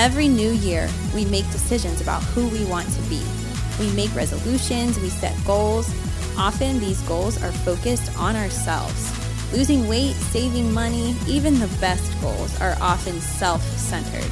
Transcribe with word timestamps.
Every 0.00 0.28
new 0.28 0.52
year, 0.52 0.88
we 1.14 1.26
make 1.26 1.44
decisions 1.52 2.00
about 2.00 2.22
who 2.22 2.48
we 2.48 2.64
want 2.64 2.88
to 2.88 3.02
be. 3.02 3.22
We 3.78 3.92
make 3.92 4.14
resolutions, 4.16 4.98
we 4.98 5.10
set 5.10 5.36
goals. 5.44 5.90
Often, 6.38 6.80
these 6.80 7.02
goals 7.02 7.36
are 7.42 7.52
focused 7.52 8.16
on 8.18 8.34
ourselves. 8.34 9.12
Losing 9.52 9.86
weight, 9.88 10.14
saving 10.14 10.72
money, 10.72 11.14
even 11.28 11.58
the 11.58 11.66
best 11.82 12.18
goals 12.22 12.58
are 12.62 12.78
often 12.80 13.20
self 13.20 13.62
centered. 13.76 14.24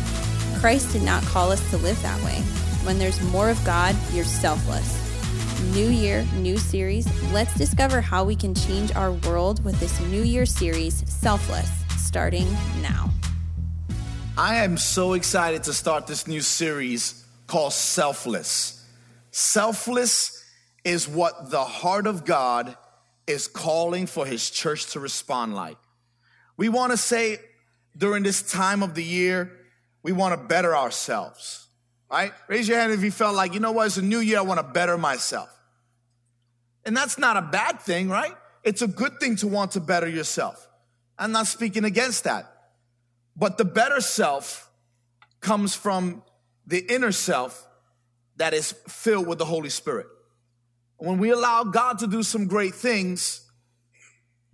Christ 0.58 0.90
did 0.94 1.02
not 1.02 1.22
call 1.24 1.52
us 1.52 1.60
to 1.68 1.76
live 1.76 2.00
that 2.00 2.24
way. 2.24 2.40
When 2.86 2.98
there's 2.98 3.20
more 3.24 3.50
of 3.50 3.62
God, 3.66 3.94
you're 4.14 4.24
selfless. 4.24 4.96
New 5.74 5.90
year, 5.90 6.24
new 6.36 6.56
series. 6.56 7.06
Let's 7.30 7.54
discover 7.56 8.00
how 8.00 8.24
we 8.24 8.36
can 8.36 8.54
change 8.54 8.96
our 8.96 9.12
world 9.12 9.62
with 9.66 9.78
this 9.80 10.00
New 10.00 10.22
Year 10.22 10.46
series, 10.46 11.04
Selfless, 11.06 11.70
starting 11.98 12.50
now. 12.80 13.10
I 14.38 14.58
am 14.58 14.76
so 14.76 15.14
excited 15.14 15.64
to 15.64 15.72
start 15.72 16.06
this 16.06 16.28
new 16.28 16.42
series 16.42 17.26
called 17.48 17.72
Selfless. 17.72 18.86
Selfless 19.32 20.44
is 20.84 21.08
what 21.08 21.50
the 21.50 21.64
heart 21.64 22.06
of 22.06 22.24
God 22.24 22.76
is 23.26 23.48
calling 23.48 24.06
for 24.06 24.24
his 24.24 24.48
church 24.48 24.92
to 24.92 25.00
respond 25.00 25.56
like. 25.56 25.76
We 26.56 26.68
want 26.68 26.92
to 26.92 26.96
say 26.96 27.38
during 27.96 28.22
this 28.22 28.40
time 28.40 28.84
of 28.84 28.94
the 28.94 29.02
year, 29.02 29.50
we 30.04 30.12
want 30.12 30.40
to 30.40 30.46
better 30.46 30.76
ourselves, 30.76 31.66
right? 32.08 32.30
Raise 32.46 32.68
your 32.68 32.78
hand 32.78 32.92
if 32.92 33.02
you 33.02 33.10
felt 33.10 33.34
like, 33.34 33.54
you 33.54 33.58
know 33.60 33.72
what, 33.72 33.88
it's 33.88 33.96
a 33.96 34.02
new 34.02 34.20
year, 34.20 34.38
I 34.38 34.42
want 34.42 34.60
to 34.60 34.72
better 34.72 34.96
myself. 34.96 35.50
And 36.84 36.96
that's 36.96 37.18
not 37.18 37.36
a 37.36 37.42
bad 37.42 37.80
thing, 37.80 38.08
right? 38.08 38.34
It's 38.62 38.82
a 38.82 38.88
good 38.88 39.18
thing 39.18 39.34
to 39.36 39.48
want 39.48 39.72
to 39.72 39.80
better 39.80 40.08
yourself. 40.08 40.68
I'm 41.18 41.32
not 41.32 41.48
speaking 41.48 41.82
against 41.82 42.22
that. 42.22 42.57
But 43.38 43.56
the 43.56 43.64
better 43.64 44.00
self 44.00 44.68
comes 45.40 45.74
from 45.74 46.24
the 46.66 46.84
inner 46.92 47.12
self 47.12 47.66
that 48.36 48.52
is 48.52 48.72
filled 48.88 49.28
with 49.28 49.38
the 49.38 49.44
Holy 49.44 49.70
Spirit. 49.70 50.06
When 50.96 51.18
we 51.18 51.30
allow 51.30 51.62
God 51.62 52.00
to 52.00 52.08
do 52.08 52.24
some 52.24 52.48
great 52.48 52.74
things, 52.74 53.48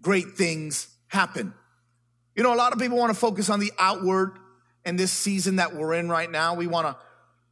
great 0.02 0.32
things 0.36 0.88
happen. 1.08 1.54
You 2.36 2.42
know, 2.42 2.52
a 2.52 2.56
lot 2.56 2.74
of 2.74 2.78
people 2.78 2.98
want 2.98 3.12
to 3.12 3.18
focus 3.18 3.48
on 3.48 3.58
the 3.58 3.72
outward 3.78 4.38
in 4.84 4.96
this 4.96 5.12
season 5.12 5.56
that 5.56 5.74
we're 5.74 5.94
in 5.94 6.10
right 6.10 6.30
now. 6.30 6.54
We 6.54 6.66
want 6.66 6.86
to, 6.86 6.96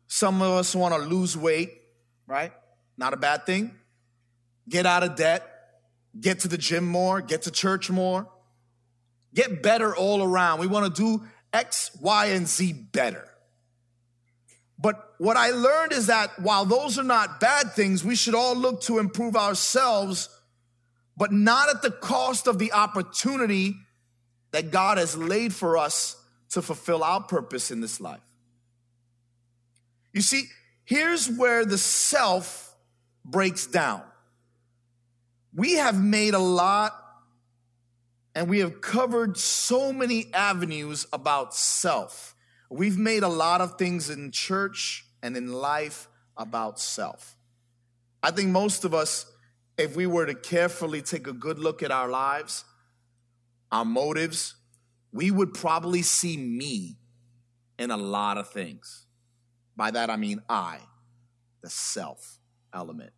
some 0.08 0.42
of 0.42 0.53
us 0.53 0.75
want 0.75 0.94
to 0.94 1.00
lose 1.00 1.36
weight, 1.36 1.72
right? 2.27 2.53
Not 2.98 3.14
a 3.14 3.16
bad 3.16 3.47
thing. 3.47 3.75
Get 4.69 4.84
out 4.84 5.03
of 5.03 5.16
debt, 5.16 5.48
get 6.20 6.41
to 6.41 6.48
the 6.48 6.58
gym 6.58 6.86
more, 6.86 7.22
get 7.22 7.42
to 7.42 7.50
church 7.50 7.88
more 7.88 8.28
get 9.34 9.62
better 9.62 9.94
all 9.94 10.22
around. 10.22 10.61
We 10.61 10.66
want 10.66 10.94
to 10.94 11.02
do 11.02 11.25
X, 11.52 11.91
Y, 12.00 12.27
and 12.27 12.47
Z 12.48 12.72
better. 12.92 13.28
But 14.78 15.14
what 15.19 15.36
I 15.36 15.50
learned 15.50 15.92
is 15.92 16.06
that 16.06 16.41
while 16.41 16.64
those 16.64 16.98
are 16.98 17.05
not 17.05 17.38
bad 17.38 17.72
things, 17.72 18.05
we 18.05 18.16
should 18.16 18.34
all 18.34 18.56
look 18.56 18.83
to 18.83 18.98
improve 18.98 19.36
ourselves, 19.36 20.28
but 21.16 21.30
not 21.30 21.69
at 21.69 21.83
the 21.83 21.91
cost 21.91 22.48
of 22.48 22.58
the 22.58 22.72
opportunity 22.72 23.77
that 24.50 24.70
God 24.70 24.98
has 24.98 25.16
laid 25.16 25.55
for 25.55 25.78
us 25.78 26.16
to 26.50 26.62
fulfill 26.62 27.05
our 27.05 27.22
purpose 27.22 27.70
in 27.70 27.80
this 27.80 28.00
life. 28.00 28.20
You 30.12 30.20
see, 30.20 30.44
here's 30.84 31.30
where 31.30 31.64
the 31.64 31.78
self 31.78 32.75
breaks 33.25 33.66
down. 33.66 34.03
We 35.55 35.75
have 35.75 36.03
made 36.03 36.34
a 36.34 36.38
lot 36.38 37.02
and 38.34 38.48
we 38.48 38.61
have 38.61 38.80
covered 38.80 39.36
so 39.36 39.93
many 39.93 40.32
avenues 40.32 41.06
about 41.12 41.54
self. 41.54 42.34
We've 42.70 42.98
made 42.98 43.22
a 43.22 43.28
lot 43.28 43.60
of 43.60 43.76
things 43.76 44.09
in 44.09 44.31
church 44.31 45.04
and 45.22 45.37
in 45.37 45.53
life 45.53 46.09
about 46.37 46.81
self. 46.81 47.37
I 48.22 48.31
think 48.31 48.48
most 48.48 48.84
of 48.84 48.94
us, 48.94 49.26
if 49.76 49.97
we 49.97 50.06
were 50.06 50.26
to 50.26 50.34
carefully 50.34 51.03
take 51.03 51.26
a 51.26 51.32
good 51.32 51.59
look 51.59 51.82
at 51.82 51.91
our 51.91 52.09
lives, 52.09 52.65
our 53.70 53.84
motives, 53.84 54.54
we 55.12 55.31
would 55.31 55.53
probably 55.53 56.03
see 56.03 56.37
me 56.37 56.97
in 57.78 57.91
a 57.91 57.97
lot 57.97 58.38
of 58.38 58.49
things. 58.50 59.06
By 59.76 59.91
that 59.91 60.09
I 60.09 60.16
mean 60.16 60.41
I, 60.49 60.78
the 61.62 61.69
self 61.69 62.38
element. 62.72 63.12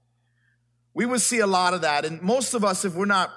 We 0.94 1.06
would 1.06 1.20
see 1.20 1.40
a 1.40 1.46
lot 1.46 1.74
of 1.74 1.82
that. 1.82 2.04
And 2.04 2.22
most 2.22 2.54
of 2.54 2.64
us, 2.64 2.84
if 2.84 2.94
we're 2.94 3.04
not 3.04 3.30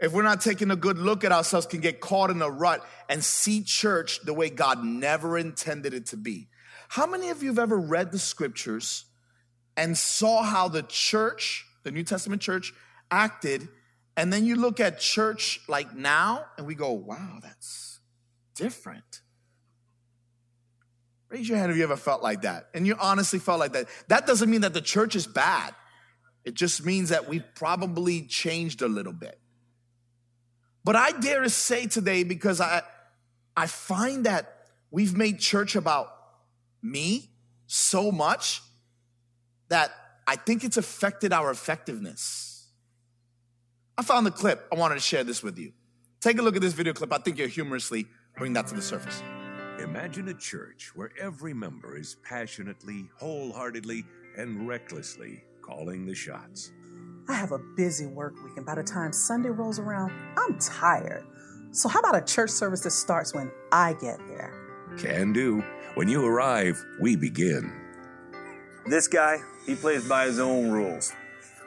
if 0.00 0.12
we're 0.12 0.22
not 0.22 0.40
taking 0.40 0.70
a 0.70 0.76
good 0.76 0.98
look 0.98 1.24
at 1.24 1.32
ourselves, 1.32 1.66
can 1.66 1.80
get 1.80 2.00
caught 2.00 2.30
in 2.30 2.40
a 2.40 2.48
rut 2.48 2.84
and 3.08 3.22
see 3.22 3.62
church 3.62 4.20
the 4.24 4.32
way 4.32 4.48
God 4.48 4.82
never 4.82 5.36
intended 5.36 5.92
it 5.92 6.06
to 6.06 6.16
be. 6.16 6.48
How 6.88 7.06
many 7.06 7.28
of 7.28 7.42
you 7.42 7.50
have 7.50 7.58
ever 7.58 7.78
read 7.78 8.10
the 8.10 8.18
scriptures 8.18 9.04
and 9.76 9.96
saw 9.96 10.42
how 10.42 10.68
the 10.68 10.82
church, 10.82 11.66
the 11.84 11.90
New 11.90 12.02
Testament 12.02 12.40
church, 12.40 12.72
acted, 13.10 13.68
and 14.16 14.32
then 14.32 14.44
you 14.44 14.56
look 14.56 14.80
at 14.80 14.98
church 14.98 15.60
like 15.68 15.94
now 15.94 16.46
and 16.56 16.66
we 16.66 16.74
go, 16.74 16.92
wow, 16.92 17.38
that's 17.42 18.00
different. 18.54 19.20
Raise 21.28 21.48
your 21.48 21.58
hand 21.58 21.70
if 21.70 21.76
you 21.76 21.84
ever 21.84 21.96
felt 21.96 22.22
like 22.22 22.42
that. 22.42 22.68
And 22.74 22.86
you 22.86 22.96
honestly 22.98 23.38
felt 23.38 23.60
like 23.60 23.72
that. 23.74 23.86
That 24.08 24.26
doesn't 24.26 24.50
mean 24.50 24.62
that 24.62 24.74
the 24.74 24.80
church 24.80 25.14
is 25.14 25.26
bad. 25.26 25.74
It 26.44 26.54
just 26.54 26.84
means 26.84 27.10
that 27.10 27.28
we've 27.28 27.44
probably 27.54 28.22
changed 28.22 28.82
a 28.82 28.88
little 28.88 29.12
bit. 29.12 29.38
But 30.84 30.96
I 30.96 31.12
dare 31.12 31.42
to 31.42 31.50
say 31.50 31.86
today, 31.86 32.24
because 32.24 32.60
I, 32.60 32.82
I 33.56 33.66
find 33.66 34.24
that 34.26 34.66
we've 34.90 35.16
made 35.16 35.38
church 35.38 35.76
about 35.76 36.08
me 36.82 37.30
so 37.66 38.10
much 38.10 38.62
that 39.68 39.92
I 40.26 40.36
think 40.36 40.64
it's 40.64 40.76
affected 40.76 41.32
our 41.32 41.50
effectiveness. 41.50 42.68
I 43.98 44.02
found 44.02 44.26
the 44.26 44.30
clip. 44.30 44.66
I 44.72 44.76
wanted 44.76 44.94
to 44.94 45.00
share 45.00 45.24
this 45.24 45.42
with 45.42 45.58
you. 45.58 45.72
Take 46.20 46.38
a 46.38 46.42
look 46.42 46.56
at 46.56 46.62
this 46.62 46.72
video 46.72 46.92
clip. 46.92 47.12
I 47.12 47.18
think 47.18 47.38
you'll 47.38 47.48
humorously 47.48 48.06
bring 48.36 48.54
that 48.54 48.66
to 48.68 48.74
the 48.74 48.82
surface. 48.82 49.22
Imagine 49.78 50.28
a 50.28 50.34
church 50.34 50.92
where 50.94 51.10
every 51.20 51.54
member 51.54 51.96
is 51.96 52.16
passionately, 52.22 53.08
wholeheartedly, 53.18 54.04
and 54.36 54.66
recklessly 54.68 55.42
calling 55.62 56.06
the 56.06 56.14
shots. 56.14 56.72
I 57.30 57.34
have 57.34 57.52
a 57.52 57.58
busy 57.58 58.06
work 58.06 58.34
week, 58.42 58.56
and 58.56 58.66
by 58.66 58.74
the 58.74 58.82
time 58.82 59.12
Sunday 59.12 59.50
rolls 59.50 59.78
around, 59.78 60.10
I'm 60.36 60.58
tired. 60.58 61.24
So, 61.70 61.88
how 61.88 62.00
about 62.00 62.16
a 62.16 62.24
church 62.24 62.50
service 62.50 62.80
that 62.80 62.90
starts 62.90 63.32
when 63.32 63.52
I 63.70 63.92
get 63.92 64.18
there? 64.26 64.52
Can 64.98 65.32
do. 65.32 65.62
When 65.94 66.08
you 66.08 66.26
arrive, 66.26 66.84
we 67.00 67.14
begin. 67.14 67.72
This 68.86 69.06
guy, 69.06 69.38
he 69.64 69.76
plays 69.76 70.08
by 70.08 70.26
his 70.26 70.40
own 70.40 70.72
rules. 70.72 71.12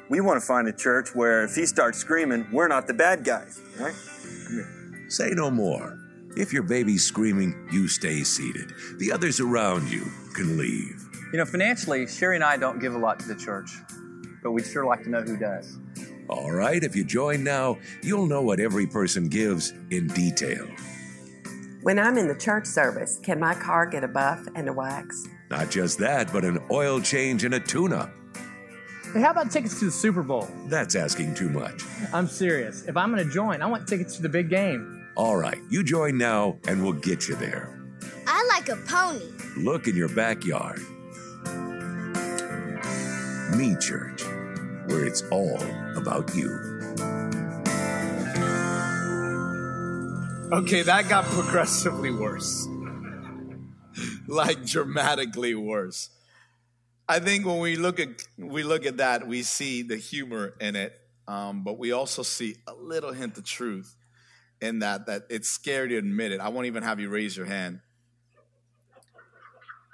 We 0.10 0.20
want 0.20 0.42
to 0.42 0.46
find 0.46 0.68
a 0.68 0.74
church 0.74 1.16
where 1.16 1.46
if 1.46 1.56
he 1.56 1.66
starts 1.66 1.98
screaming, 1.98 2.46
we're 2.52 2.68
not 2.68 2.86
the 2.86 2.94
bad 2.94 3.24
guys, 3.24 3.62
right? 3.80 3.96
Come 4.44 4.56
here. 4.56 5.06
Say 5.08 5.30
no 5.30 5.50
more. 5.50 5.98
If 6.36 6.52
your 6.52 6.64
baby's 6.64 7.06
screaming, 7.06 7.70
you 7.72 7.88
stay 7.88 8.24
seated. 8.24 8.74
The 8.98 9.14
others 9.14 9.40
around 9.40 9.90
you 9.90 10.12
can 10.36 10.58
leave. 10.58 11.08
You 11.32 11.40
know, 11.40 11.46
financially, 11.46 12.06
Sherry 12.06 12.36
and 12.36 12.44
I 12.44 12.58
don't 12.58 12.80
give 12.80 12.94
a 12.94 13.00
lot 13.00 13.22
to 13.22 13.28
the 13.30 13.36
church 13.36 13.72
but 14.44 14.52
we'd 14.52 14.66
sure 14.66 14.86
like 14.86 15.04
to 15.04 15.10
know 15.10 15.22
who 15.22 15.38
does. 15.38 15.78
All 16.30 16.52
right, 16.52 16.84
if 16.84 16.96
you 16.96 17.04
join 17.04 17.44
now, 17.44 17.78
you'll 18.02 18.28
know 18.28 18.42
what 18.42 18.60
every 18.60 18.86
person 18.86 19.28
gives 19.28 19.74
in 19.90 20.08
detail. 20.08 20.68
When 21.82 22.00
I'm 22.00 22.18
in 22.18 22.28
the 22.28 22.36
church 22.36 22.66
service, 22.66 23.20
can 23.24 23.40
my 23.40 23.54
car 23.56 23.86
get 23.86 24.04
a 24.04 24.08
buff 24.08 24.46
and 24.56 24.70
a 24.70 24.74
wax? 24.74 25.28
Not 25.50 25.70
just 25.70 26.00
that, 26.00 26.32
but 26.32 26.46
an 26.46 26.60
oil 26.72 27.02
change 27.02 27.44
and 27.44 27.54
a 27.56 27.60
tune 27.60 27.92
up. 27.92 28.10
Hey, 29.14 29.22
how 29.22 29.32
about 29.32 29.52
tickets 29.52 29.78
to 29.80 29.86
the 29.86 29.92
Super 29.92 30.24
Bowl? 30.24 30.50
That's 30.68 30.96
asking 30.96 31.36
too 31.36 31.50
much. 31.50 31.84
I'm 32.14 32.26
serious. 32.26 32.84
If 32.88 32.98
I'm 32.98 33.14
going 33.14 33.24
to 33.24 33.32
join, 33.32 33.62
I 33.62 33.66
want 33.66 33.88
tickets 33.88 34.16
to 34.16 34.22
the 34.22 34.30
big 34.30 34.50
game. 34.50 35.08
All 35.16 35.36
right, 35.38 35.60
you 35.70 35.84
join 35.84 36.18
now 36.18 36.58
and 36.68 36.82
we'll 36.82 36.94
get 36.94 37.28
you 37.28 37.36
there. 37.36 37.78
I 38.26 38.44
like 38.48 38.70
a 38.70 38.78
pony. 38.88 39.32
Look 39.58 39.88
in 39.88 39.96
your 39.96 40.10
backyard. 40.10 40.80
Me 43.56 43.76
Church, 43.80 44.13
where 44.88 45.06
it's 45.06 45.24
all 45.32 45.62
about 45.96 46.34
you. 46.36 46.50
Okay, 50.52 50.84
that 50.84 51.10
got 51.10 51.26
progressively 51.26 52.12
worse. 52.12 52.68
like 54.28 54.66
dramatically 54.66 55.56
worse. 55.56 56.10
I 57.08 57.20
think 57.20 57.46
when 57.46 57.60
we 57.60 57.76
look 57.76 58.00
at 58.00 58.10
we 58.38 58.64
look 58.64 58.86
at 58.86 58.98
that, 58.98 59.28
we 59.28 59.44
see 59.44 59.82
the 59.82 59.98
humor 59.98 60.54
in 60.62 60.76
it, 60.76 60.94
um, 61.28 61.64
but 61.64 61.78
we 61.78 61.92
also 61.92 62.24
see 62.24 62.56
a 62.68 62.74
little 62.74 63.12
hint 63.12 63.38
of 63.38 63.46
truth 63.46 63.96
in 64.62 64.80
that. 64.80 65.08
That 65.08 65.24
it's 65.30 65.50
scary 65.50 65.90
to 65.90 65.98
admit 65.98 66.32
it. 66.32 66.40
I 66.40 66.50
won't 66.50 66.68
even 66.68 66.84
have 66.84 67.00
you 67.00 67.10
raise 67.10 67.36
your 67.36 67.46
hand. 67.46 67.80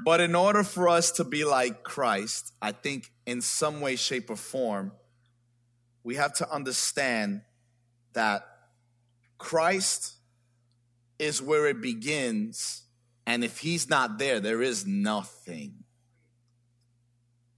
But 0.04 0.22
in 0.22 0.36
order 0.36 0.64
for 0.64 0.88
us 0.88 1.12
to 1.14 1.24
be 1.24 1.44
like 1.44 1.84
Christ, 1.84 2.54
I 2.62 2.72
think 2.72 3.12
in 3.26 3.42
some 3.42 3.82
way, 3.82 3.96
shape, 3.96 4.30
or 4.30 4.36
form, 4.36 4.94
we 6.04 6.16
have 6.16 6.34
to 6.36 6.50
understand 6.50 7.42
that 8.14 8.44
Christ 9.38 10.16
is 11.20 11.42
where 11.42 11.68
it 11.68 11.82
begins 11.82 12.84
And 13.30 13.44
if 13.44 13.60
he's 13.60 13.88
not 13.88 14.18
there, 14.18 14.40
there 14.40 14.64
is 14.64 14.88
nothing. 14.88 15.84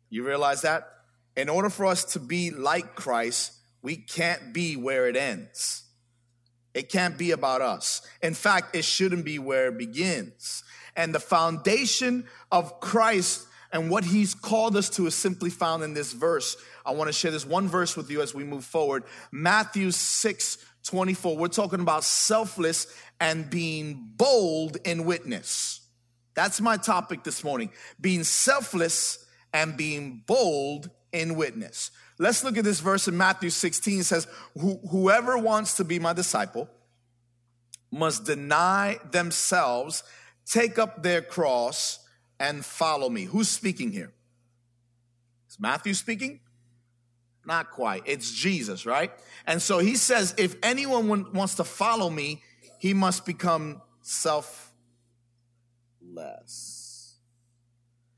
You 0.10 0.28
realize 0.28 0.64
that? 0.64 0.86
In 1.38 1.48
order 1.48 1.70
for 1.70 1.86
us 1.86 2.04
to 2.12 2.20
be 2.20 2.52
like 2.52 2.94
Christ, 2.94 3.54
we 3.82 3.96
can't 3.96 4.54
be 4.54 4.76
where 4.76 5.08
it 5.08 5.16
ends. 5.16 5.86
It 6.74 6.90
can't 6.90 7.18
be 7.18 7.32
about 7.32 7.62
us. 7.62 8.02
In 8.22 8.34
fact, 8.34 8.76
it 8.76 8.86
shouldn't 8.86 9.26
be 9.26 9.40
where 9.40 9.68
it 9.68 9.78
begins. 9.78 10.64
And 10.96 11.14
the 11.14 11.20
foundation 11.20 12.26
of 12.52 12.80
Christ 12.80 13.48
and 13.72 13.90
what 13.90 14.04
he's 14.04 14.34
called 14.34 14.76
us 14.76 14.90
to 14.92 15.08
is 15.08 15.16
simply 15.16 15.50
found 15.50 15.84
in 15.84 15.94
this 15.94 16.14
verse. 16.14 16.58
I 16.86 16.92
want 16.92 17.08
to 17.08 17.14
share 17.14 17.32
this 17.32 17.46
one 17.46 17.68
verse 17.68 17.96
with 17.96 18.10
you 18.10 18.22
as 18.22 18.34
we 18.34 18.44
move 18.44 18.66
forward. 18.66 19.04
Matthew 19.32 19.92
6 19.92 20.58
24. 20.84 21.38
We're 21.38 21.48
talking 21.48 21.80
about 21.80 22.04
selfless 22.04 22.88
and 23.20 23.50
being 23.50 24.14
bold 24.18 24.78
in 24.84 25.06
witness. 25.06 25.82
That's 26.34 26.60
my 26.60 26.78
topic 26.78 27.24
this 27.24 27.44
morning. 27.44 27.70
Being 28.00 28.24
selfless 28.24 29.24
and 29.54 29.78
being 29.78 30.24
bold 30.26 30.90
in 31.12 31.36
witness. 31.36 31.92
Let's 32.22 32.44
look 32.44 32.56
at 32.56 32.64
this 32.64 32.82
verse 32.82 33.08
in 33.08 33.18
Matthew 33.18 33.50
16. 33.50 34.02
It 34.02 34.04
says, 34.04 34.28
Whoever 34.56 35.40
wants 35.40 35.78
to 35.78 35.84
be 35.84 35.98
my 35.98 36.14
disciple 36.14 36.70
must 37.90 38.26
deny 38.26 39.00
themselves, 39.10 40.04
take 40.46 40.78
up 40.78 41.02
their 41.02 41.24
cross, 41.24 41.98
and 42.40 42.64
follow 42.64 43.10
me. 43.10 43.24
Who's 43.24 43.50
speaking 43.50 43.92
here? 43.92 44.12
Is 45.50 45.60
Matthew 45.60 45.96
speaking? 45.96 46.42
Not 47.44 47.72
quite. 47.72 48.04
It's 48.06 48.32
Jesus, 48.32 48.86
right? 48.86 49.12
And 49.48 49.60
so 49.60 49.80
he 49.80 49.96
says, 49.96 50.36
if 50.38 50.56
anyone 50.62 51.34
wants 51.34 51.56
to 51.56 51.64
follow 51.64 52.12
me, 52.12 52.44
he 52.78 52.94
must 52.94 53.26
become 53.26 53.82
selfless. 54.04 54.68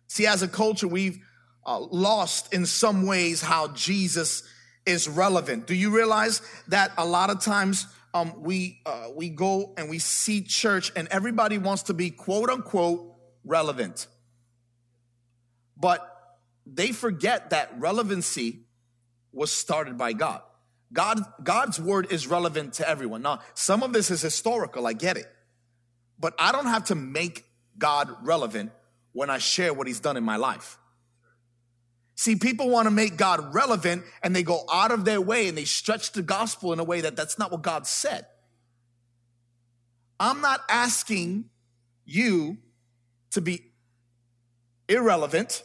See, 0.08 0.28
as 0.28 0.44
a 0.44 0.50
culture, 0.50 0.90
we've 0.90 1.20
uh, 1.66 1.80
lost 1.80 2.54
in 2.54 2.66
some 2.66 3.06
ways 3.06 3.42
how 3.42 3.70
Jesus 3.70 4.44
is 4.86 5.08
relevant. 5.08 5.68
Do 5.68 5.76
you 5.76 5.96
realize 5.96 6.42
that 6.68 6.92
a 6.98 7.06
lot 7.06 7.30
of 7.30 7.42
times 7.42 7.88
um, 8.14 8.42
we 8.42 8.82
uh, 8.86 9.08
we 9.16 9.30
go 9.30 9.74
and 9.78 9.90
we 9.90 10.00
see 10.00 10.42
church 10.42 10.92
and 10.96 11.08
everybody 11.10 11.58
wants 11.58 11.84
to 11.84 11.94
be 11.94 12.10
quote 12.10 12.50
unquote 12.50 13.16
relevant, 13.44 14.08
but 15.78 16.10
they 16.66 16.92
forget 16.92 17.50
that 17.50 17.74
relevancy 17.80 18.60
was 19.32 19.52
started 19.52 19.98
by 19.98 20.14
God. 20.14 20.42
God 20.92 21.22
God's 21.44 21.80
word 21.80 22.12
is 22.12 22.28
relevant 22.28 22.74
to 22.74 22.88
everyone. 22.88 23.24
Now, 23.24 23.40
some 23.56 23.82
of 23.82 23.94
this 23.94 24.12
is 24.12 24.22
historical, 24.22 24.86
I 24.86 24.94
get 24.94 25.18
it. 25.18 25.28
But 26.20 26.36
I 26.38 26.52
don't 26.52 26.68
have 26.68 26.86
to 26.86 26.96
make 26.96 27.46
God 27.78 28.10
relevant 28.24 28.72
when 29.12 29.30
I 29.30 29.40
share 29.40 29.74
what 29.74 29.88
he's 29.88 30.00
done 30.00 30.18
in 30.18 30.24
my 30.24 30.38
life. 30.38 30.78
See, 32.16 32.36
people 32.36 32.70
want 32.70 32.86
to 32.86 32.92
make 32.92 33.18
God 33.18 33.54
relevant 33.54 34.04
and 34.22 34.36
they 34.36 34.44
go 34.44 34.64
out 34.72 34.92
of 34.92 35.04
their 35.04 35.20
way 35.20 35.48
and 35.48 35.58
they 35.58 35.66
stretch 35.66 36.12
the 36.12 36.22
gospel 36.22 36.72
in 36.72 36.80
a 36.80 36.84
way 36.84 37.02
that 37.02 37.16
that's 37.16 37.40
not 37.40 37.52
what 37.52 37.64
God 37.64 37.88
said. 37.88 38.26
I'm 40.20 40.42
not 40.42 40.62
asking 40.70 41.50
you 42.06 42.58
to 43.32 43.42
be 43.42 43.72
irrelevant. 44.88 45.64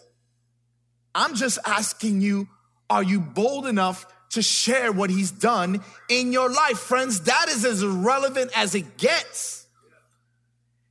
I'm 1.14 1.34
just 1.34 1.58
asking 1.66 2.22
you, 2.22 2.48
are 2.88 3.02
you 3.02 3.20
bold 3.20 3.66
enough 3.66 4.06
to 4.30 4.42
share 4.42 4.90
what 4.90 5.10
he's 5.10 5.30
done 5.30 5.82
in 6.08 6.32
your 6.32 6.50
life? 6.50 6.78
Friends, 6.78 7.22
that 7.22 7.46
is 7.48 7.64
as 7.64 7.84
relevant 7.84 8.50
as 8.56 8.74
it 8.74 8.96
gets. 8.96 9.66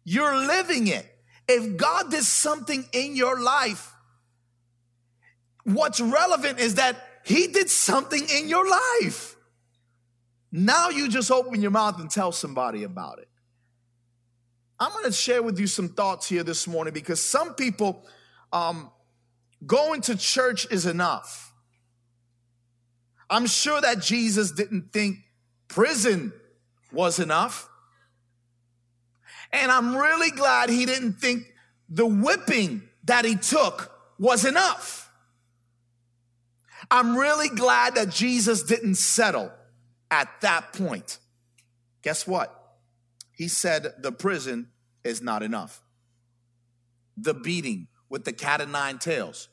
You're 0.04 0.38
living 0.38 0.88
it. 0.88 1.06
If 1.48 1.78
God 1.78 2.12
did 2.12 2.24
something 2.24 2.88
in 2.94 3.16
your 3.16 3.42
life, 3.42 3.92
What's 5.68 6.00
relevant 6.00 6.60
is 6.60 6.76
that 6.76 6.96
he 7.26 7.48
did 7.48 7.70
something 7.70 8.26
in 8.34 8.48
your 8.48 8.66
life. 8.70 9.36
Now 10.50 10.88
you 10.88 11.10
just 11.10 11.30
open 11.30 11.62
your 11.62 11.72
mouth 11.72 12.00
and 12.00 12.10
tell 12.10 12.32
somebody 12.32 12.84
about 12.84 13.20
it. 13.20 13.28
I'm 14.80 14.94
going 14.94 15.04
to 15.04 15.12
share 15.12 15.44
with 15.44 15.60
you 15.60 15.68
some 15.68 15.90
thoughts 15.90 16.30
here 16.30 16.44
this 16.44 16.70
morning 16.70 16.94
because 16.94 17.22
some 17.22 17.54
people, 17.54 18.06
um, 18.54 18.92
going 19.66 20.00
to 20.04 20.16
church 20.16 20.68
is 20.72 20.86
enough. 20.86 21.54
I'm 23.30 23.46
sure 23.46 23.82
that 23.82 24.02
Jesus 24.02 24.52
didn't 24.52 24.94
think 24.94 25.18
prison 25.68 26.32
was 26.94 27.20
enough. 27.20 27.68
And 29.52 29.70
I'm 29.70 29.98
really 29.98 30.32
glad 30.32 30.70
he 30.70 30.86
didn't 30.86 31.16
think 31.16 31.44
the 31.90 32.06
whipping 32.06 32.84
that 33.04 33.26
he 33.26 33.36
took 33.36 33.92
was 34.18 34.46
enough. 34.46 35.07
I'm 36.90 37.18
really 37.18 37.50
glad 37.50 37.96
that 37.96 38.10
Jesus 38.10 38.64
didn't 38.64 38.96
settle 38.96 39.52
at 40.10 40.30
that 40.42 40.74
point. 40.74 41.20
Guess 42.02 42.28
what? 42.28 42.54
He 43.32 43.48
said 43.48 43.94
the 44.00 44.12
prison 44.12 44.70
is 45.04 45.22
not 45.22 45.44
enough. 45.44 45.82
The 47.18 47.34
beating 47.34 47.88
with 48.10 48.24
the 48.24 48.34
cat 48.34 48.62
and 48.62 48.72
nine 48.72 49.00
tails, 49.00 49.50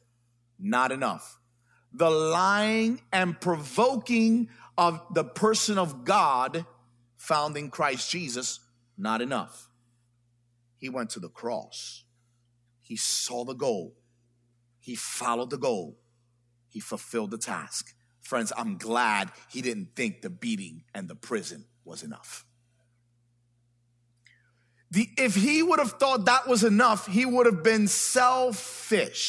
not 0.58 0.92
enough. 0.92 1.38
The 1.92 2.10
lying 2.10 3.00
and 3.12 3.40
provoking 3.40 4.48
of 4.76 5.00
the 5.12 5.24
person 5.24 5.78
of 5.78 6.04
God 6.04 6.66
found 7.16 7.56
in 7.56 7.70
Christ 7.70 8.10
Jesus, 8.10 8.60
not 8.96 9.20
enough. 9.20 9.68
He 10.78 10.88
went 10.88 11.10
to 11.10 11.20
the 11.20 11.28
cross. 11.28 12.04
He 12.80 12.96
saw 12.96 13.44
the 13.44 13.54
goal. 13.54 13.94
He 14.78 14.94
followed 14.94 15.50
the 15.50 15.58
goal 15.58 15.96
he 16.74 16.80
fulfilled 16.80 17.30
the 17.30 17.38
task. 17.38 17.94
Friends, 18.20 18.52
I'm 18.56 18.76
glad 18.78 19.30
he 19.48 19.62
didn't 19.62 19.94
think 19.94 20.22
the 20.22 20.28
beating 20.28 20.82
and 20.92 21.08
the 21.08 21.14
prison 21.14 21.66
was 21.84 22.02
enough. 22.02 22.44
The, 24.90 25.08
if 25.16 25.36
he 25.36 25.62
would 25.62 25.78
have 25.78 25.92
thought 25.92 26.24
that 26.26 26.48
was 26.48 26.64
enough, 26.64 27.06
he 27.06 27.24
would 27.24 27.46
have 27.46 27.62
been 27.62 27.86
selfish 27.86 29.24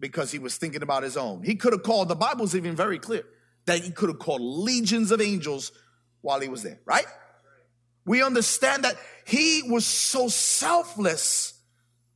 because 0.00 0.32
he 0.32 0.40
was 0.40 0.56
thinking 0.56 0.82
about 0.82 1.04
his 1.04 1.16
own. 1.16 1.44
He 1.44 1.54
could 1.54 1.72
have 1.72 1.84
called, 1.84 2.08
the 2.08 2.16
Bible's 2.16 2.56
even 2.56 2.74
very 2.74 2.98
clear 2.98 3.22
that 3.66 3.84
he 3.84 3.92
could 3.92 4.08
have 4.08 4.18
called 4.18 4.40
legions 4.40 5.12
of 5.12 5.20
angels 5.20 5.70
while 6.22 6.40
he 6.40 6.48
was 6.48 6.64
there, 6.64 6.80
right? 6.84 7.06
We 8.04 8.20
understand 8.20 8.82
that 8.82 8.96
he 9.24 9.62
was 9.62 9.86
so 9.86 10.26
selfless 10.26 11.52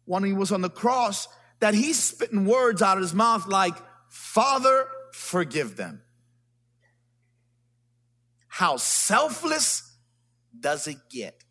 when 0.04 0.24
he 0.24 0.32
was 0.32 0.50
on 0.50 0.62
the 0.62 0.70
cross 0.70 1.28
that 1.60 1.74
he's 1.74 2.02
spitting 2.02 2.44
words 2.46 2.82
out 2.82 2.96
of 2.96 3.02
his 3.02 3.14
mouth 3.14 3.46
like, 3.46 3.74
Father, 4.08 4.88
forgive 5.12 5.76
them. 5.76 6.02
How 8.48 8.76
selfless 8.76 9.96
does 10.58 10.86
it 10.86 10.98
get? 11.10 11.44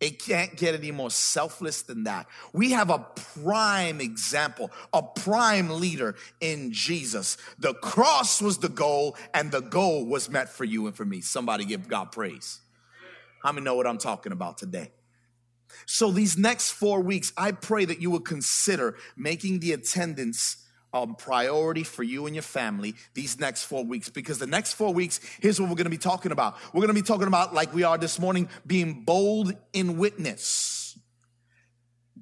It 0.00 0.22
can't 0.22 0.56
get 0.56 0.74
any 0.74 0.92
more 0.92 1.10
selfless 1.10 1.82
than 1.82 2.04
that. 2.04 2.26
We 2.54 2.70
have 2.70 2.88
a 2.88 3.06
prime 3.42 4.00
example, 4.00 4.70
a 4.94 5.02
prime 5.02 5.68
leader 5.68 6.16
in 6.40 6.72
Jesus. 6.72 7.36
The 7.58 7.74
cross 7.74 8.40
was 8.40 8.58
the 8.58 8.70
goal, 8.70 9.16
and 9.34 9.52
the 9.52 9.60
goal 9.60 10.06
was 10.06 10.30
met 10.30 10.48
for 10.48 10.64
you 10.64 10.86
and 10.86 10.96
for 10.96 11.04
me. 11.04 11.20
Somebody 11.20 11.66
give 11.66 11.86
God 11.86 12.12
praise. 12.12 12.60
How 13.42 13.52
many 13.52 13.64
know 13.64 13.74
what 13.74 13.86
I'm 13.86 13.98
talking 13.98 14.32
about 14.32 14.56
today? 14.56 14.90
So, 15.86 16.10
these 16.10 16.38
next 16.38 16.70
four 16.70 17.00
weeks, 17.00 17.32
I 17.36 17.52
pray 17.52 17.84
that 17.84 18.00
you 18.00 18.10
will 18.10 18.20
consider 18.20 18.96
making 19.16 19.60
the 19.60 19.72
attendance 19.72 20.56
a 20.92 20.98
um, 20.98 21.14
priority 21.14 21.84
for 21.84 22.02
you 22.02 22.26
and 22.26 22.34
your 22.34 22.42
family 22.42 22.96
these 23.14 23.38
next 23.38 23.64
four 23.64 23.84
weeks 23.84 24.08
because 24.08 24.40
the 24.40 24.46
next 24.46 24.72
four 24.74 24.92
weeks, 24.92 25.20
here's 25.40 25.60
what 25.60 25.68
we're 25.68 25.76
gonna 25.76 25.88
be 25.88 25.98
talking 25.98 26.32
about. 26.32 26.56
We're 26.74 26.80
gonna 26.80 26.94
be 26.94 27.02
talking 27.02 27.28
about, 27.28 27.54
like 27.54 27.72
we 27.72 27.84
are 27.84 27.96
this 27.96 28.18
morning, 28.18 28.48
being 28.66 29.04
bold 29.04 29.52
in 29.72 29.98
witness. 29.98 30.98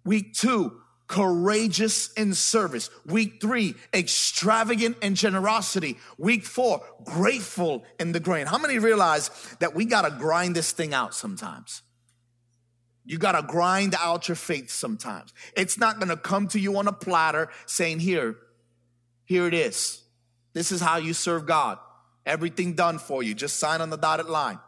Week 0.04 0.34
two, 0.34 0.80
courageous 1.06 2.12
in 2.12 2.34
service. 2.34 2.90
Week 3.06 3.40
three, 3.40 3.74
extravagant 3.94 4.98
in 5.02 5.14
generosity. 5.14 5.96
Week 6.18 6.44
four, 6.44 6.82
grateful 7.04 7.84
in 7.98 8.12
the 8.12 8.20
grain. 8.20 8.46
How 8.46 8.58
many 8.58 8.78
realize 8.78 9.30
that 9.60 9.74
we 9.74 9.86
gotta 9.86 10.10
grind 10.10 10.54
this 10.54 10.72
thing 10.72 10.92
out 10.92 11.14
sometimes? 11.14 11.82
You 13.08 13.16
got 13.16 13.32
to 13.32 13.42
grind 13.42 13.94
out 13.98 14.28
your 14.28 14.36
faith 14.36 14.70
sometimes. 14.70 15.32
It's 15.56 15.78
not 15.78 15.98
going 15.98 16.10
to 16.10 16.16
come 16.16 16.46
to 16.48 16.60
you 16.60 16.76
on 16.76 16.88
a 16.88 16.92
platter 16.92 17.48
saying, 17.64 18.00
Here, 18.00 18.36
here 19.24 19.46
it 19.46 19.54
is. 19.54 20.02
This 20.52 20.70
is 20.72 20.82
how 20.82 20.98
you 20.98 21.14
serve 21.14 21.46
God. 21.46 21.78
Everything 22.26 22.74
done 22.74 22.98
for 22.98 23.22
you. 23.22 23.32
Just 23.32 23.58
sign 23.58 23.80
on 23.80 23.88
the 23.88 23.96
dotted 23.96 24.26
line. 24.26 24.58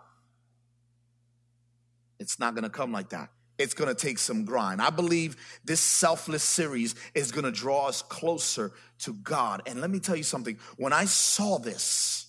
It's 2.18 2.38
not 2.38 2.54
going 2.54 2.64
to 2.64 2.70
come 2.70 2.92
like 2.92 3.10
that. 3.10 3.28
It's 3.58 3.74
going 3.74 3.94
to 3.94 3.94
take 3.94 4.16
some 4.16 4.46
grind. 4.46 4.80
I 4.80 4.88
believe 4.88 5.36
this 5.66 5.80
selfless 5.80 6.42
series 6.42 6.94
is 7.14 7.32
going 7.32 7.44
to 7.44 7.52
draw 7.52 7.88
us 7.88 8.00
closer 8.00 8.72
to 9.00 9.12
God. 9.12 9.60
And 9.66 9.82
let 9.82 9.90
me 9.90 10.00
tell 10.00 10.16
you 10.16 10.22
something. 10.22 10.58
When 10.78 10.94
I 10.94 11.04
saw 11.04 11.58
this, 11.58 12.26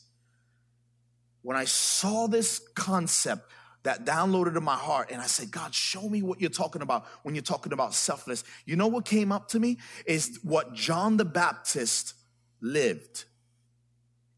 when 1.42 1.56
I 1.56 1.64
saw 1.64 2.28
this 2.28 2.60
concept, 2.76 3.50
that 3.84 4.06
downloaded 4.06 4.56
in 4.56 4.64
my 4.64 4.76
heart. 4.76 5.10
And 5.12 5.22
I 5.22 5.26
said, 5.26 5.52
God, 5.52 5.74
show 5.74 6.08
me 6.08 6.22
what 6.22 6.40
you're 6.40 6.50
talking 6.50 6.82
about 6.82 7.06
when 7.24 7.36
you're 7.36 7.42
talking 7.42 7.74
about 7.74 7.94
selfless. 7.94 8.44
You 8.66 8.76
know 8.76 8.88
what 8.88 9.06
came 9.06 9.32
up 9.32 9.50
to 9.50 9.60
me 9.60 9.78
is 10.06 10.40
what 10.44 10.74
John 10.74 11.18
the 11.18 11.26
Baptist 11.26 12.14
lived. 12.62 13.26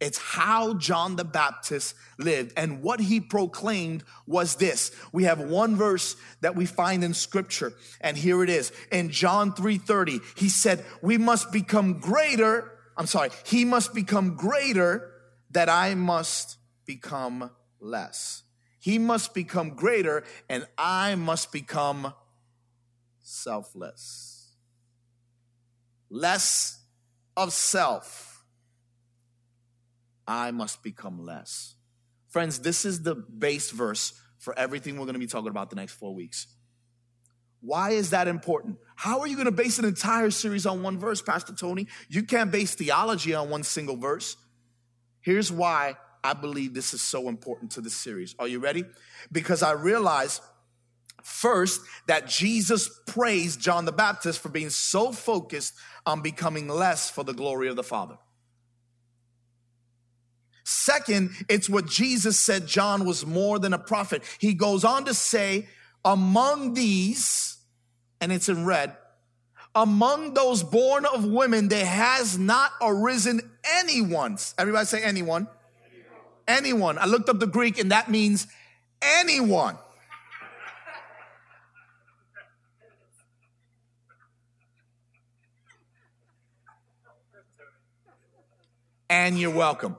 It's 0.03 0.17
how 0.17 0.73
John 0.73 1.15
the 1.15 1.23
Baptist 1.23 1.95
lived. 2.17 2.51
And 2.57 2.83
what 2.83 2.99
he 2.99 3.21
proclaimed 3.21 4.03
was 4.27 4.55
this. 4.55 4.91
We 5.13 5.23
have 5.23 5.39
one 5.39 5.77
verse 5.77 6.17
that 6.41 6.57
we 6.57 6.65
find 6.65 7.05
in 7.05 7.13
scripture, 7.13 7.71
and 8.01 8.17
here 8.17 8.43
it 8.43 8.49
is. 8.49 8.73
In 8.91 9.11
John 9.11 9.53
3:30, 9.53 10.19
he 10.37 10.49
said, 10.49 10.83
We 11.01 11.17
must 11.17 11.53
become 11.53 11.99
greater. 11.99 12.69
I'm 12.97 13.05
sorry, 13.05 13.29
he 13.45 13.63
must 13.63 13.93
become 13.93 14.35
greater 14.35 15.09
that 15.51 15.69
I 15.69 15.95
must 15.95 16.57
become 16.85 17.49
less. 17.79 18.43
He 18.83 18.99
must 18.99 19.33
become 19.33 19.75
greater, 19.75 20.25
and 20.49 20.67
I 20.77 21.15
must 21.15 21.53
become 21.53 22.13
selfless. 23.21 24.51
Less 26.09 26.81
of 27.37 27.53
self. 27.53 28.43
I 30.27 30.51
must 30.51 30.83
become 30.83 31.23
less. 31.23 31.75
Friends, 32.27 32.59
this 32.59 32.83
is 32.83 33.03
the 33.03 33.15
base 33.15 33.71
verse 33.71 34.19
for 34.37 34.53
everything 34.59 34.97
we're 34.97 35.05
going 35.05 35.13
to 35.13 35.19
be 35.19 35.27
talking 35.27 35.47
about 35.47 35.69
the 35.69 35.77
next 35.77 35.93
four 35.93 36.13
weeks. 36.13 36.47
Why 37.61 37.91
is 37.91 38.09
that 38.09 38.27
important? 38.27 38.79
How 38.97 39.21
are 39.21 39.27
you 39.27 39.37
going 39.37 39.45
to 39.45 39.51
base 39.53 39.79
an 39.79 39.85
entire 39.85 40.29
series 40.29 40.65
on 40.65 40.83
one 40.83 40.99
verse, 40.99 41.21
Pastor 41.21 41.53
Tony? 41.53 41.87
You 42.09 42.23
can't 42.23 42.51
base 42.51 42.75
theology 42.75 43.33
on 43.33 43.49
one 43.49 43.63
single 43.63 43.95
verse. 43.95 44.35
Here's 45.21 45.49
why 45.49 45.95
I 46.23 46.33
believe 46.33 46.73
this 46.73 46.93
is 46.93 47.01
so 47.01 47.27
important 47.27 47.71
to 47.73 47.81
this 47.81 47.95
series. 47.95 48.35
Are 48.39 48.47
you 48.47 48.59
ready? 48.59 48.85
Because 49.31 49.61
I 49.61 49.73
realize 49.73 50.39
first 51.23 51.81
that 52.07 52.27
Jesus 52.27 52.89
praised 53.07 53.59
John 53.59 53.85
the 53.85 53.91
Baptist 53.91 54.39
for 54.39 54.49
being 54.49 54.69
so 54.69 55.11
focused 55.11 55.73
on 56.05 56.21
becoming 56.21 56.67
less 56.67 57.09
for 57.09 57.23
the 57.23 57.33
glory 57.33 57.67
of 57.67 57.75
the 57.75 57.83
Father. 57.83 58.17
Second, 60.65 61.31
it's 61.49 61.69
what 61.69 61.87
Jesus 61.87 62.39
said 62.39 62.67
John 62.67 63.05
was 63.05 63.25
more 63.25 63.59
than 63.59 63.73
a 63.73 63.79
prophet. 63.79 64.23
He 64.39 64.53
goes 64.53 64.85
on 64.85 65.05
to 65.05 65.13
say, 65.13 65.67
among 66.05 66.73
these, 66.73 67.57
and 68.21 68.31
it's 68.31 68.47
in 68.47 68.65
red, 68.65 68.95
among 69.75 70.33
those 70.33 70.63
born 70.63 71.05
of 71.05 71.25
women, 71.25 71.67
there 71.67 71.85
has 71.85 72.37
not 72.37 72.71
arisen 72.81 73.41
anyone. 73.81 74.37
Everybody 74.57 74.85
say 74.85 75.03
anyone. 75.03 75.47
Anyone. 76.47 76.97
I 76.97 77.05
looked 77.05 77.29
up 77.29 77.39
the 77.39 77.47
Greek 77.47 77.79
and 77.79 77.91
that 77.91 78.09
means 78.09 78.47
anyone. 79.01 79.77
And 89.09 89.39
you're 89.39 89.51
welcome. 89.51 89.95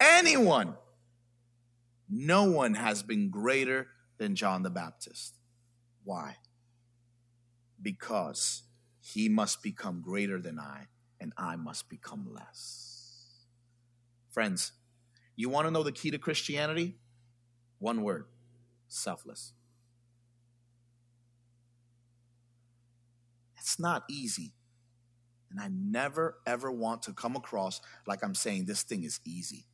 Anyone. 0.00 0.74
No 2.08 2.44
one 2.44 2.74
has 2.74 3.02
been 3.02 3.30
greater 3.30 3.88
than 4.18 4.34
John 4.34 4.62
the 4.62 4.70
Baptist. 4.70 5.34
Why? 6.04 6.36
Because 7.80 8.62
he 9.00 9.28
must 9.28 9.62
become 9.62 10.02
greater 10.02 10.40
than 10.40 10.58
I, 10.58 10.86
and 11.20 11.32
I 11.36 11.56
must 11.56 11.88
become 11.88 12.28
less. 12.32 12.95
Friends, 14.36 14.72
you 15.34 15.48
want 15.48 15.66
to 15.66 15.70
know 15.70 15.82
the 15.82 15.90
key 15.90 16.10
to 16.10 16.18
Christianity? 16.18 16.96
One 17.78 18.02
word 18.02 18.26
selfless. 18.86 19.54
It's 23.56 23.80
not 23.80 24.02
easy. 24.10 24.52
And 25.50 25.58
I 25.58 25.70
never, 25.72 26.36
ever 26.46 26.70
want 26.70 27.04
to 27.04 27.14
come 27.14 27.34
across 27.34 27.80
like 28.06 28.22
I'm 28.22 28.34
saying 28.34 28.66
this 28.66 28.82
thing 28.82 29.04
is 29.04 29.20
easy. 29.24 29.64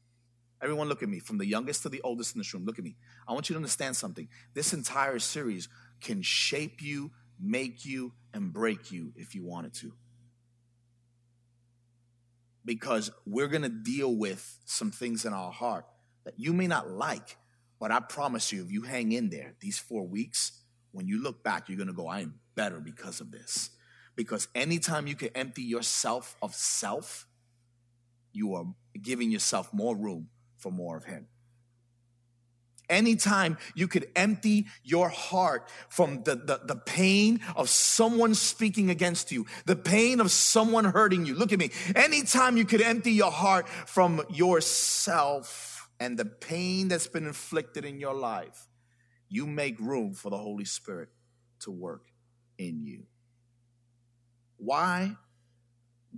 Everyone, 0.62 0.88
look 0.88 1.02
at 1.02 1.09
me, 1.09 1.19
from 1.19 1.38
the 1.38 1.47
youngest 1.47 1.83
to 1.83 1.88
the 1.88 2.00
oldest 2.02 2.37
in 2.37 2.38
this 2.38 2.54
room. 2.54 2.64
Look 2.64 2.78
at 2.78 2.85
me. 2.85 2.95
I 3.26 3.33
want 3.33 3.49
you 3.49 3.54
to 3.54 3.59
understand 3.59 3.97
something. 3.97 4.28
This 4.54 4.73
entire 4.73 5.19
series 5.19 5.69
can 6.00 6.23
shape 6.23 6.81
you, 6.81 7.11
make 7.40 7.85
you, 7.85 8.12
and 8.33 8.52
break 8.52 8.92
you 8.92 9.12
if 9.16 9.35
you 9.35 9.42
wanted 9.42 9.75
to. 9.75 9.92
Because 12.64 13.11
we're 13.26 13.49
going 13.49 13.62
to 13.62 13.69
deal 13.69 14.14
with 14.14 14.59
some 14.64 14.90
things 14.90 15.25
in 15.25 15.33
our 15.33 15.50
heart 15.50 15.85
that 16.25 16.38
you 16.38 16.52
may 16.52 16.66
not 16.66 16.88
like, 16.88 17.37
but 17.81 17.90
I 17.90 17.99
promise 18.00 18.52
you, 18.52 18.62
if 18.62 18.71
you 18.71 18.83
hang 18.83 19.12
in 19.12 19.31
there 19.31 19.54
these 19.61 19.78
four 19.78 20.07
weeks, 20.07 20.52
when 20.92 21.09
you 21.09 21.23
look 21.23 21.42
back, 21.42 21.69
you're 21.69 21.76
going 21.76 21.88
to 21.88 21.92
go, 21.92 22.07
I 22.07 22.21
am 22.21 22.35
better 22.54 22.78
because 22.78 23.21
of 23.21 23.31
this. 23.33 23.71
Because 24.14 24.47
anytime 24.54 25.07
you 25.07 25.16
can 25.16 25.31
empty 25.35 25.62
yourself 25.62 26.37
of 26.42 26.54
self, 26.54 27.26
you 28.33 28.54
are 28.54 28.66
giving 29.00 29.31
yourself 29.31 29.73
more 29.73 29.97
room 29.97 30.28
for 30.59 30.71
more 30.71 30.97
of 30.97 31.04
Him. 31.04 31.26
Anytime 32.93 33.57
you 33.75 33.89
could 33.89 34.07
empty 34.15 34.67
your 34.85 35.09
heart 35.09 35.71
from 35.89 36.23
the, 36.25 36.37
the, 36.37 36.61
the, 36.63 36.77
pain 36.77 37.41
of 37.57 37.71
someone 37.71 38.35
speaking 38.35 38.91
against 38.91 39.33
you, 39.33 39.47
the 39.65 39.77
pain 39.77 40.21
of 40.21 40.31
someone 40.31 40.85
hurting 40.85 41.25
you. 41.25 41.35
Look 41.35 41.55
at 41.55 41.59
me. 41.59 41.71
Anytime 41.97 42.59
you 42.59 42.67
could 42.67 42.83
empty 42.83 43.13
your 43.13 43.33
heart 43.33 43.67
from 43.67 44.21
yourself 44.29 45.89
and 45.99 46.19
the 46.19 46.27
pain 46.27 46.89
that's 46.89 47.07
been 47.07 47.27
inflicted 47.27 47.87
in 47.87 47.99
your 47.99 48.15
life, 48.15 48.69
you 49.31 49.47
make 49.47 49.81
room 49.81 50.13
for 50.13 50.29
the 50.29 50.37
Holy 50.37 50.67
Spirit 50.67 51.09
to 51.61 51.71
work 51.71 52.03
in 52.59 52.85
you. 52.85 53.05
Why 54.59 55.17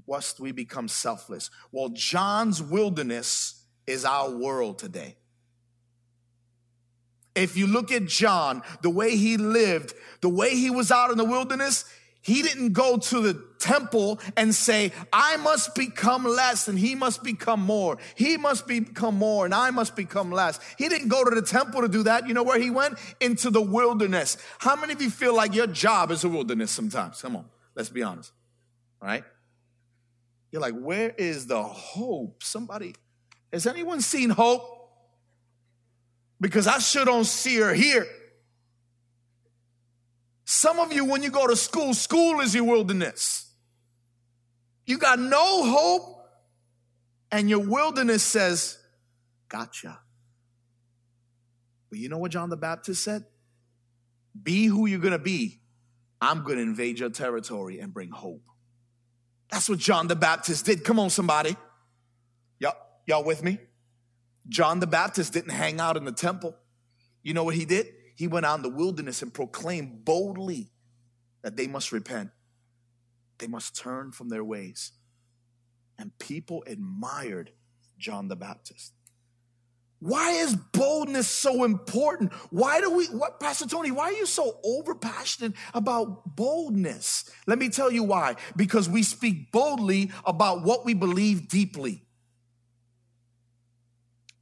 must 0.08 0.40
we 0.40 0.50
become 0.50 0.88
selfless? 0.88 1.50
Well, 1.70 1.90
John's 1.90 2.60
wilderness 2.60 3.64
is 3.86 4.04
our 4.04 4.28
world 4.30 4.80
today. 4.80 5.18
If 7.34 7.56
you 7.56 7.66
look 7.66 7.90
at 7.90 8.06
John, 8.06 8.62
the 8.82 8.90
way 8.90 9.16
he 9.16 9.36
lived, 9.36 9.94
the 10.20 10.28
way 10.28 10.50
he 10.50 10.70
was 10.70 10.90
out 10.90 11.10
in 11.10 11.18
the 11.18 11.24
wilderness, 11.24 11.84
he 12.24 12.40
didn't 12.40 12.72
go 12.72 12.96
to 12.96 13.20
the 13.20 13.34
temple 13.58 14.18
and 14.36 14.54
say, 14.54 14.92
I 15.12 15.36
must 15.36 15.74
become 15.74 16.24
less 16.24 16.68
and 16.68 16.78
he 16.78 16.94
must 16.94 17.22
become 17.22 17.60
more. 17.60 17.98
He 18.14 18.38
must 18.38 18.66
become 18.66 19.16
more 19.16 19.44
and 19.44 19.52
I 19.52 19.70
must 19.70 19.94
become 19.94 20.30
less. 20.30 20.58
He 20.78 20.88
didn't 20.88 21.08
go 21.08 21.22
to 21.22 21.34
the 21.34 21.42
temple 21.42 21.82
to 21.82 21.88
do 21.88 22.04
that. 22.04 22.26
You 22.26 22.32
know 22.32 22.42
where 22.42 22.58
he 22.58 22.70
went? 22.70 22.98
Into 23.20 23.50
the 23.50 23.60
wilderness. 23.60 24.38
How 24.58 24.74
many 24.74 24.94
of 24.94 25.02
you 25.02 25.10
feel 25.10 25.34
like 25.34 25.54
your 25.54 25.66
job 25.66 26.10
is 26.10 26.24
a 26.24 26.28
wilderness 26.28 26.70
sometimes? 26.70 27.20
Come 27.20 27.36
on, 27.36 27.44
let's 27.74 27.90
be 27.90 28.02
honest. 28.02 28.32
All 29.02 29.08
right? 29.08 29.24
You're 30.50 30.62
like, 30.62 30.78
where 30.78 31.10
is 31.10 31.46
the 31.46 31.62
hope? 31.62 32.42
Somebody, 32.42 32.94
has 33.52 33.66
anyone 33.66 34.00
seen 34.00 34.30
hope? 34.30 34.83
Because 36.44 36.66
I 36.66 36.76
sure 36.76 37.06
don't 37.06 37.24
see 37.24 37.56
her 37.56 37.72
here. 37.72 38.06
Some 40.44 40.78
of 40.78 40.92
you, 40.92 41.06
when 41.06 41.22
you 41.22 41.30
go 41.30 41.46
to 41.46 41.56
school, 41.56 41.94
school 41.94 42.40
is 42.40 42.54
your 42.54 42.64
wilderness. 42.64 43.50
You 44.84 44.98
got 44.98 45.18
no 45.18 45.64
hope, 45.64 46.28
and 47.32 47.48
your 47.48 47.60
wilderness 47.60 48.22
says, 48.22 48.76
Gotcha. 49.48 49.98
But 51.88 51.98
you 51.98 52.10
know 52.10 52.18
what 52.18 52.30
John 52.30 52.50
the 52.50 52.58
Baptist 52.58 53.02
said? 53.02 53.24
Be 54.42 54.66
who 54.66 54.84
you're 54.84 54.98
going 54.98 55.12
to 55.12 55.18
be. 55.18 55.62
I'm 56.20 56.44
going 56.44 56.58
to 56.58 56.62
invade 56.62 56.98
your 56.98 57.08
territory 57.08 57.80
and 57.80 57.94
bring 57.94 58.10
hope. 58.10 58.44
That's 59.50 59.66
what 59.66 59.78
John 59.78 60.08
the 60.08 60.16
Baptist 60.16 60.66
did. 60.66 60.84
Come 60.84 60.98
on, 60.98 61.08
somebody. 61.08 61.56
Y'all 63.06 63.24
with 63.24 63.42
me? 63.42 63.58
John 64.48 64.80
the 64.80 64.86
Baptist 64.86 65.32
didn't 65.32 65.52
hang 65.52 65.80
out 65.80 65.96
in 65.96 66.04
the 66.04 66.12
temple. 66.12 66.56
You 67.22 67.34
know 67.34 67.44
what 67.44 67.54
he 67.54 67.64
did? 67.64 67.88
He 68.14 68.26
went 68.26 68.46
out 68.46 68.56
in 68.56 68.62
the 68.62 68.68
wilderness 68.68 69.22
and 69.22 69.32
proclaimed 69.32 70.04
boldly 70.04 70.70
that 71.42 71.56
they 71.56 71.66
must 71.66 71.92
repent. 71.92 72.30
They 73.38 73.46
must 73.46 73.76
turn 73.76 74.12
from 74.12 74.28
their 74.28 74.44
ways. 74.44 74.92
And 75.98 76.16
people 76.18 76.64
admired 76.66 77.52
John 77.98 78.28
the 78.28 78.36
Baptist. 78.36 78.92
Why 80.00 80.32
is 80.32 80.54
boldness 80.54 81.28
so 81.28 81.64
important? 81.64 82.32
Why 82.50 82.80
do 82.80 82.90
we, 82.90 83.06
what, 83.06 83.40
Pastor 83.40 83.66
Tony, 83.66 83.90
why 83.90 84.04
are 84.04 84.12
you 84.12 84.26
so 84.26 84.60
over 84.62 84.94
passionate 84.94 85.54
about 85.72 86.36
boldness? 86.36 87.30
Let 87.46 87.58
me 87.58 87.70
tell 87.70 87.90
you 87.90 88.02
why. 88.02 88.36
Because 88.54 88.88
we 88.88 89.02
speak 89.02 89.50
boldly 89.50 90.10
about 90.26 90.62
what 90.62 90.84
we 90.84 90.92
believe 90.92 91.48
deeply. 91.48 92.03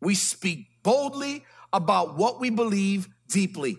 We 0.03 0.17
speak 0.17 0.67
boldly 0.83 1.45
about 1.73 2.17
what 2.19 2.41
we 2.41 2.51
believe 2.51 3.09
deeply. 3.29 3.79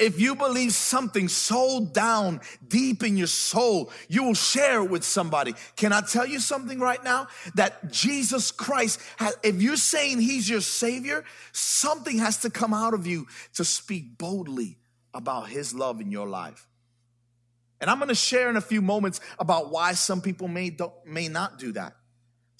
If 0.00 0.18
you 0.18 0.34
believe 0.34 0.72
something 0.72 1.28
so 1.28 1.84
down 1.84 2.40
deep 2.66 3.04
in 3.04 3.16
your 3.16 3.26
soul, 3.26 3.92
you 4.08 4.24
will 4.24 4.34
share 4.34 4.82
it 4.82 4.90
with 4.90 5.04
somebody. 5.04 5.54
Can 5.76 5.92
I 5.92 6.00
tell 6.00 6.26
you 6.26 6.40
something 6.40 6.80
right 6.80 7.02
now? 7.04 7.28
That 7.54 7.92
Jesus 7.92 8.50
Christ, 8.50 8.98
has, 9.18 9.36
if 9.42 9.62
you're 9.62 9.76
saying 9.76 10.20
he's 10.20 10.48
your 10.48 10.62
savior, 10.62 11.24
something 11.52 12.18
has 12.18 12.38
to 12.38 12.50
come 12.50 12.74
out 12.74 12.94
of 12.94 13.06
you 13.06 13.26
to 13.54 13.64
speak 13.64 14.18
boldly 14.18 14.78
about 15.14 15.48
his 15.48 15.74
love 15.74 16.00
in 16.00 16.10
your 16.10 16.26
life. 16.26 16.66
And 17.80 17.88
I'm 17.88 17.98
going 17.98 18.08
to 18.08 18.14
share 18.14 18.50
in 18.50 18.56
a 18.56 18.62
few 18.62 18.82
moments 18.82 19.20
about 19.38 19.70
why 19.70 19.92
some 19.92 20.22
people 20.22 20.48
may, 20.48 20.76
may 21.06 21.28
not 21.28 21.58
do 21.58 21.72
that. 21.72 21.94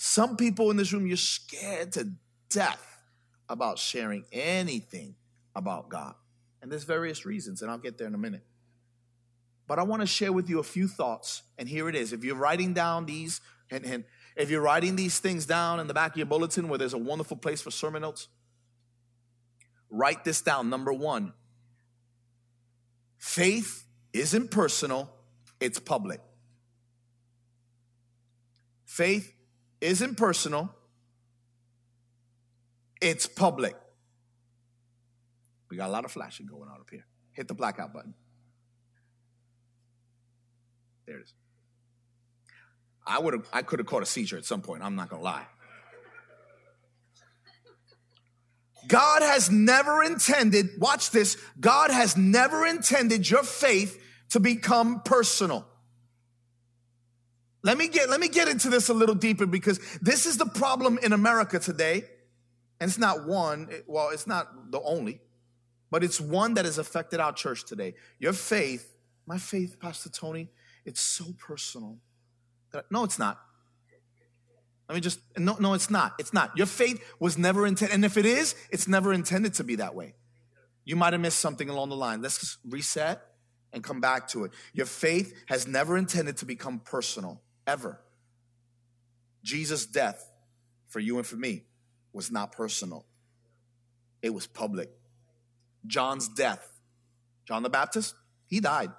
Some 0.03 0.39
people 0.39 0.71
in 0.71 0.79
this 0.79 0.95
room, 0.95 1.07
you're 1.07 1.19
scared 1.19 1.93
to 1.93 2.09
death 2.49 3.03
about 3.51 3.79
sharing 3.79 4.25
anything 4.33 5.15
about 5.55 5.91
God. 5.91 6.15
And 6.63 6.73
there's 6.73 6.85
various 6.85 7.27
reasons, 7.27 7.61
and 7.61 7.71
I'll 7.71 7.77
get 7.77 7.99
there 7.99 8.07
in 8.07 8.15
a 8.15 8.19
minute. 8.19 8.41
But 9.67 9.79
I 9.79 9.83
want 9.83 10.01
to 10.01 10.07
share 10.07 10.33
with 10.33 10.49
you 10.49 10.59
a 10.59 10.63
few 10.63 10.89
thoughts, 10.89 11.43
and 11.59 11.69
here 11.69 11.87
it 11.87 11.95
is. 11.95 12.15
If 12.15 12.25
you're 12.25 12.35
writing 12.35 12.73
down 12.73 13.05
these, 13.05 13.43
and, 13.71 13.85
and 13.85 14.05
if 14.37 14.49
you're 14.49 14.63
writing 14.63 14.97
these 14.97 15.19
things 15.19 15.45
down 15.45 15.81
in 15.81 15.87
the 15.87 15.93
back 15.93 16.13
of 16.13 16.17
your 16.17 16.25
bulletin 16.25 16.71
where 16.71 16.79
there's 16.79 16.95
a 16.95 16.99
wonderful 16.99 17.37
place 17.37 17.61
for 17.61 17.71
sermon 17.71 18.01
notes, 18.01 18.29
write 19.91 20.25
this 20.25 20.41
down. 20.41 20.71
Number 20.71 20.95
one, 20.95 21.35
faith 23.19 23.85
isn't 24.15 24.51
personal, 24.51 25.11
it's 25.61 25.79
public. 25.79 26.23
Faith 28.87 29.35
isn't 29.81 30.17
personal, 30.17 30.75
it's 33.01 33.27
public. 33.27 33.75
We 35.71 35.77
got 35.77 35.89
a 35.89 35.93
lot 35.93 36.05
of 36.05 36.11
flashing 36.11 36.47
going 36.47 36.69
on 36.69 36.81
up 36.81 36.89
here. 36.91 37.07
Hit 37.33 37.49
the 37.49 37.55
blackout 37.55 37.93
button. 37.93 38.15
There 41.07 41.19
it 41.19 41.23
is. 41.23 41.35
I 43.07 43.19
would 43.19 43.35
have 43.35 43.49
I 43.53 43.63
could 43.63 43.79
have 43.79 43.87
caught 43.87 44.03
a 44.03 44.07
seizure 44.07 44.37
at 44.37 44.45
some 44.45 44.63
point, 44.63 44.83
I'm 44.83 44.97
not 44.97 45.09
gonna 45.09 45.23
lie. 45.23 45.47
God 48.89 49.23
has 49.23 49.51
never 49.51 50.03
intended, 50.03 50.71
watch 50.79 51.11
this, 51.11 51.37
God 51.59 51.91
has 51.91 52.17
never 52.17 52.67
intended 52.67 53.29
your 53.29 53.43
faith 53.43 54.03
to 54.31 54.41
become 54.41 55.03
personal. 55.05 55.67
Let 57.63 57.77
me 57.77 57.89
get 57.89 58.09
let 58.09 58.21
me 58.21 58.29
get 58.29 58.49
into 58.49 58.71
this 58.71 58.89
a 58.89 58.95
little 58.95 59.15
deeper 59.15 59.47
because 59.47 59.79
this 60.01 60.27
is 60.27 60.39
the 60.39 60.47
problem 60.47 60.99
in 61.03 61.13
America 61.13 61.59
today. 61.59 62.05
And 62.81 62.89
it's 62.89 62.99
not 62.99 63.27
one, 63.27 63.69
well, 63.87 64.09
it's 64.09 64.27
not 64.27 64.73
the 64.73 64.81
only. 64.81 65.21
But 65.91 66.03
it's 66.03 66.21
one 66.21 66.55
that 66.55 66.65
has 66.65 66.79
affected 66.79 67.21
our 67.21 67.33
church 67.33 67.67
today. 67.67 67.95
Your 68.19 68.33
faith, 68.33 68.95
my 69.27 69.37
faith, 69.37 69.79
Pastor 69.79 70.09
Tony, 70.09 70.49
it's 70.87 71.01
so 71.01 71.27
personal. 71.39 71.99
No, 72.91 73.05
it's 73.05 73.19
not. 73.19 73.39
Let 74.89 74.95
me 74.95 75.01
just, 75.01 75.21
no, 75.37 75.57
no, 75.61 75.75
it's 75.75 75.91
not. 75.91 76.15
It's 76.19 76.33
not. 76.33 76.57
Your 76.57 76.67
faith 76.67 77.05
was 77.19 77.37
never 77.37 77.67
intended. 77.67 77.95
And 77.95 78.05
if 78.05 78.17
it 78.17 78.27
is, 78.27 78.55
it's 78.71 78.89
never 78.89 79.13
intended 79.13 79.55
to 79.55 79.65
be 79.65 79.77
that 79.77 79.95
way. 79.95 80.15
You 80.85 80.97
might 80.97 81.13
have 81.13 81.21
missed 81.21 81.39
something 81.39 81.69
along 81.69 81.91
the 81.91 81.97
line. 81.97 82.23
Let's 82.23 82.39
just 82.39 82.59
reset 82.69 83.21
and 83.73 83.85
come 83.85 84.01
back 84.01 84.29
to 84.29 84.45
it. 84.45 84.53
Your 84.73 84.87
faith 84.87 85.35
has 85.47 85.69
never 85.69 85.97
intended 85.97 86.39
to 86.39 86.45
become 86.47 86.81
personal, 86.81 87.41
ever. 87.71 88.01
Jesus' 89.43 89.87
death 89.87 90.31
for 90.89 90.99
you 90.99 91.19
and 91.19 91.27
for 91.27 91.37
me 91.37 91.63
was 92.13 92.31
not 92.31 92.53
personal, 92.53 93.07
it 94.23 94.31
was 94.31 94.47
public. 94.47 94.91
John's 95.87 96.29
death. 96.29 96.67
John 97.47 97.63
the 97.63 97.71
Baptist, 97.71 98.15
he 98.47 98.61
died. 98.61 98.91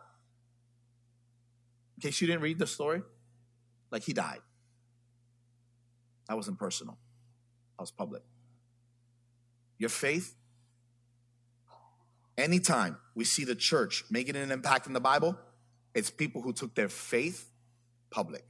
In 1.98 2.02
case 2.02 2.20
you 2.22 2.28
didn't 2.28 2.42
read 2.42 2.58
the 2.58 2.66
story, 2.66 3.04
like 3.92 4.04
he 4.04 4.14
died. 4.14 4.40
That 6.28 6.36
wasn't 6.36 6.58
personal, 6.58 6.98
that 7.78 7.84
was 7.84 7.92
public. 7.92 8.24
Your 9.78 9.90
faith, 9.90 10.36
anytime 12.38 12.98
we 13.16 13.26
see 13.26 13.44
the 13.44 13.56
church 13.56 14.06
making 14.10 14.36
an 14.36 14.52
impact 14.52 14.88
in 14.88 14.94
the 14.94 15.00
Bible, 15.00 15.38
it's 15.94 16.10
people 16.10 16.42
who 16.42 16.54
took 16.54 16.74
their 16.74 16.90
faith 16.90 17.52
public. 18.10 18.46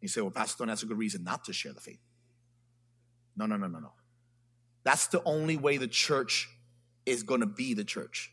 You 0.00 0.08
say, 0.08 0.20
well, 0.20 0.30
Pastor 0.30 0.64
that's 0.66 0.82
a 0.82 0.86
good 0.86 0.98
reason 0.98 1.24
not 1.24 1.44
to 1.44 1.52
share 1.52 1.72
the 1.72 1.80
faith. 1.80 2.00
No, 3.36 3.46
no, 3.46 3.56
no, 3.56 3.66
no, 3.66 3.78
no. 3.78 3.92
That's 4.84 5.08
the 5.08 5.22
only 5.24 5.56
way 5.56 5.76
the 5.76 5.88
church 5.88 6.48
is 7.06 7.22
going 7.22 7.40
to 7.40 7.46
be 7.46 7.74
the 7.74 7.84
church 7.84 8.32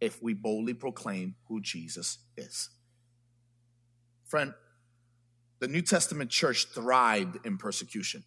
if 0.00 0.22
we 0.22 0.34
boldly 0.34 0.74
proclaim 0.74 1.36
who 1.48 1.60
Jesus 1.60 2.18
is. 2.36 2.70
Friend, 4.26 4.54
the 5.60 5.68
New 5.68 5.82
Testament 5.82 6.30
church 6.30 6.66
thrived 6.74 7.44
in 7.46 7.56
persecution. 7.56 8.24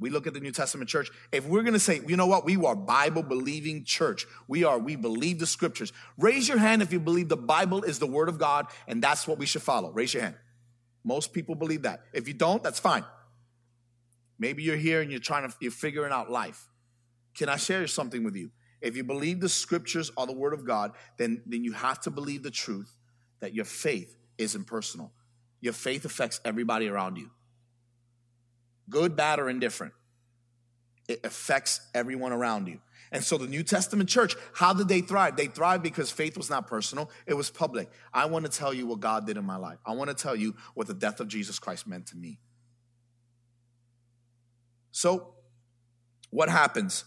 We 0.00 0.08
look 0.08 0.26
at 0.26 0.32
the 0.32 0.40
New 0.40 0.50
Testament 0.50 0.88
church. 0.88 1.10
If 1.30 1.46
we're 1.46 1.62
going 1.62 1.74
to 1.74 1.78
say, 1.78 2.00
you 2.06 2.16
know 2.16 2.26
what, 2.26 2.46
we 2.46 2.56
are 2.56 2.74
Bible 2.74 3.22
believing 3.22 3.84
church. 3.84 4.26
We 4.48 4.64
are, 4.64 4.78
we 4.78 4.96
believe 4.96 5.38
the 5.38 5.46
scriptures. 5.46 5.92
Raise 6.16 6.48
your 6.48 6.56
hand 6.56 6.80
if 6.80 6.92
you 6.92 6.98
believe 6.98 7.28
the 7.28 7.36
Bible 7.36 7.82
is 7.82 7.98
the 7.98 8.06
word 8.06 8.30
of 8.30 8.38
God 8.38 8.66
and 8.88 9.02
that's 9.02 9.28
what 9.28 9.38
we 9.38 9.44
should 9.44 9.62
follow. 9.62 9.90
Raise 9.92 10.14
your 10.14 10.22
hand. 10.22 10.36
Most 11.04 11.32
people 11.32 11.54
believe 11.54 11.82
that. 11.82 12.02
If 12.12 12.28
you 12.28 12.34
don't, 12.34 12.62
that's 12.62 12.78
fine. 12.78 13.04
Maybe 14.38 14.62
you're 14.62 14.76
here 14.76 15.00
and 15.00 15.10
you're 15.10 15.20
trying 15.20 15.48
to, 15.48 15.54
you're 15.60 15.70
figuring 15.70 16.12
out 16.12 16.30
life. 16.30 16.68
Can 17.34 17.48
I 17.48 17.56
share 17.56 17.86
something 17.86 18.24
with 18.24 18.36
you? 18.36 18.50
If 18.80 18.96
you 18.96 19.04
believe 19.04 19.40
the 19.40 19.48
scriptures 19.48 20.10
are 20.16 20.26
the 20.26 20.32
word 20.32 20.54
of 20.54 20.66
God, 20.66 20.92
then, 21.18 21.42
then 21.46 21.64
you 21.64 21.72
have 21.72 22.00
to 22.02 22.10
believe 22.10 22.42
the 22.42 22.50
truth 22.50 22.96
that 23.40 23.54
your 23.54 23.66
faith 23.66 24.16
is 24.38 24.54
impersonal. 24.54 25.12
Your 25.60 25.74
faith 25.74 26.04
affects 26.04 26.40
everybody 26.44 26.88
around 26.88 27.16
you. 27.16 27.30
Good, 28.88 29.14
bad, 29.16 29.38
or 29.38 29.50
indifferent. 29.50 29.92
It 31.10 31.20
affects 31.24 31.80
everyone 31.94 32.32
around 32.32 32.68
you. 32.68 32.80
And 33.12 33.24
so 33.24 33.36
the 33.36 33.48
New 33.48 33.64
Testament 33.64 34.08
church, 34.08 34.36
how 34.54 34.72
did 34.72 34.86
they 34.86 35.00
thrive? 35.00 35.36
They 35.36 35.48
thrived 35.48 35.82
because 35.82 36.10
faith 36.10 36.36
was 36.36 36.48
not 36.48 36.68
personal, 36.68 37.10
it 37.26 37.34
was 37.34 37.50
public. 37.50 37.90
I 38.14 38.26
want 38.26 38.44
to 38.44 38.50
tell 38.50 38.72
you 38.72 38.86
what 38.86 39.00
God 39.00 39.26
did 39.26 39.36
in 39.36 39.44
my 39.44 39.56
life. 39.56 39.78
I 39.84 39.92
want 39.92 40.08
to 40.08 40.14
tell 40.14 40.36
you 40.36 40.54
what 40.74 40.86
the 40.86 40.94
death 40.94 41.20
of 41.20 41.28
Jesus 41.28 41.58
Christ 41.58 41.86
meant 41.86 42.06
to 42.06 42.16
me. 42.16 42.38
So, 44.92 45.34
what 46.30 46.48
happens? 46.48 47.04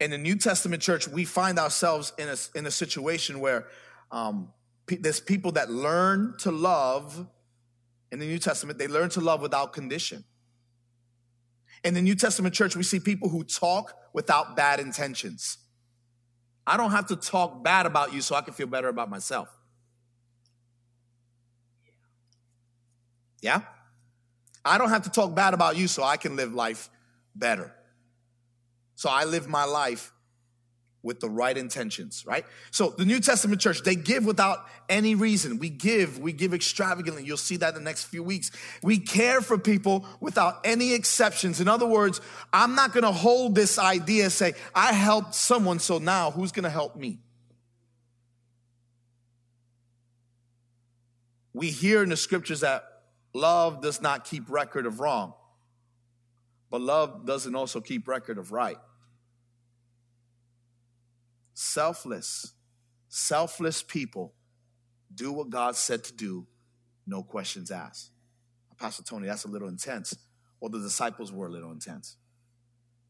in 0.00 0.10
the 0.10 0.18
New 0.18 0.36
Testament 0.36 0.82
church, 0.82 1.08
we 1.08 1.24
find 1.24 1.58
ourselves 1.58 2.12
in 2.18 2.28
a, 2.28 2.36
in 2.54 2.66
a 2.66 2.70
situation 2.70 3.40
where 3.40 3.66
um, 4.10 4.52
there's 4.86 5.20
people 5.20 5.52
that 5.52 5.70
learn 5.70 6.34
to 6.38 6.50
love 6.50 7.26
in 8.10 8.18
the 8.18 8.26
New 8.26 8.38
Testament, 8.38 8.78
they 8.78 8.88
learn 8.88 9.10
to 9.10 9.20
love 9.20 9.42
without 9.42 9.72
condition. 9.72 10.24
In 11.88 11.94
the 11.94 12.02
New 12.02 12.14
Testament 12.14 12.54
church, 12.54 12.76
we 12.76 12.82
see 12.82 13.00
people 13.00 13.30
who 13.30 13.42
talk 13.42 13.94
without 14.12 14.54
bad 14.54 14.78
intentions. 14.78 15.56
I 16.66 16.76
don't 16.76 16.90
have 16.90 17.06
to 17.06 17.16
talk 17.16 17.64
bad 17.64 17.86
about 17.86 18.12
you 18.12 18.20
so 18.20 18.34
I 18.34 18.42
can 18.42 18.52
feel 18.52 18.66
better 18.66 18.88
about 18.88 19.08
myself. 19.08 19.48
Yeah? 23.40 23.62
I 24.66 24.76
don't 24.76 24.90
have 24.90 25.04
to 25.04 25.10
talk 25.10 25.34
bad 25.34 25.54
about 25.54 25.78
you 25.78 25.88
so 25.88 26.02
I 26.02 26.18
can 26.18 26.36
live 26.36 26.52
life 26.52 26.90
better. 27.34 27.72
So 28.94 29.08
I 29.08 29.24
live 29.24 29.48
my 29.48 29.64
life 29.64 30.12
with 31.08 31.20
the 31.20 31.30
right 31.30 31.56
intentions, 31.56 32.26
right? 32.26 32.44
So 32.70 32.90
the 32.90 33.06
New 33.06 33.18
Testament 33.18 33.62
church, 33.62 33.82
they 33.82 33.96
give 33.96 34.26
without 34.26 34.66
any 34.90 35.14
reason. 35.14 35.58
We 35.58 35.70
give, 35.70 36.18
we 36.18 36.34
give 36.34 36.52
extravagantly. 36.52 37.24
You'll 37.24 37.38
see 37.38 37.56
that 37.56 37.70
in 37.70 37.74
the 37.76 37.80
next 37.80 38.04
few 38.04 38.22
weeks. 38.22 38.50
We 38.82 38.98
care 38.98 39.40
for 39.40 39.56
people 39.56 40.04
without 40.20 40.60
any 40.64 40.92
exceptions. 40.92 41.62
In 41.62 41.66
other 41.66 41.86
words, 41.86 42.20
I'm 42.52 42.74
not 42.74 42.92
to 43.04 43.10
hold 43.10 43.54
this 43.54 43.78
idea, 43.78 44.28
say, 44.28 44.52
I 44.74 44.92
helped 44.92 45.34
someone, 45.34 45.78
so 45.78 45.96
now 45.96 46.30
who's 46.30 46.52
to 46.64 46.70
help 46.70 46.94
me? 46.94 47.20
We 51.54 51.70
hear 51.70 52.02
in 52.02 52.10
the 52.10 52.18
scriptures 52.18 52.60
that 52.60 52.84
love 53.32 53.80
does 53.80 54.02
not 54.02 54.26
keep 54.26 54.50
record 54.50 54.84
of 54.84 55.00
wrong, 55.00 55.32
but 56.70 56.82
love 56.82 57.24
doesn't 57.24 57.54
also 57.54 57.80
keep 57.80 58.06
record 58.06 58.36
of 58.36 58.52
right 58.52 58.76
selfless, 61.58 62.52
selfless 63.08 63.82
people 63.82 64.32
do 65.12 65.32
what 65.32 65.50
God 65.50 65.74
said 65.74 66.04
to 66.04 66.14
do, 66.14 66.46
no 67.04 67.24
questions 67.24 67.72
asked. 67.72 68.12
Pastor 68.78 69.02
Tony, 69.02 69.26
that's 69.26 69.44
a 69.44 69.48
little 69.48 69.66
intense. 69.66 70.16
Well, 70.60 70.70
the 70.70 70.78
disciples 70.78 71.32
were 71.32 71.48
a 71.48 71.50
little 71.50 71.72
intense. 71.72 72.16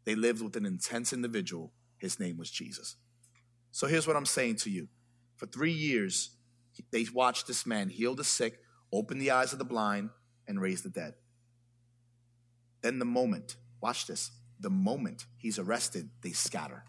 They 0.07 0.15
lived 0.15 0.41
with 0.41 0.57
an 0.57 0.65
intense 0.65 1.13
individual. 1.13 1.73
His 1.99 2.19
name 2.19 2.39
was 2.39 2.51
Jesus. 2.51 2.97
So 3.71 3.87
here's 3.87 4.07
what 4.07 4.17
I'm 4.17 4.25
saying 4.25 4.57
to 4.57 4.71
you. 4.71 4.89
For 5.37 5.45
three 5.45 5.73
years, 5.73 6.31
they 6.91 7.05
watched 7.13 7.49
this 7.49 7.67
man 7.67 7.91
heal 7.91 8.15
the 8.15 8.25
sick, 8.25 8.61
open 8.91 9.19
the 9.19 9.31
eyes 9.31 9.53
of 9.53 9.59
the 9.59 9.67
blind, 9.67 10.09
and 10.47 10.59
raise 10.59 10.81
the 10.81 10.89
dead. 10.89 11.13
Then 12.81 12.99
the 12.99 13.05
moment, 13.05 13.57
watch 13.83 14.07
this, 14.07 14.31
the 14.59 14.71
moment 14.71 15.27
he's 15.37 15.59
arrested, 15.59 16.09
they 16.23 16.31
scatter. 16.31 16.85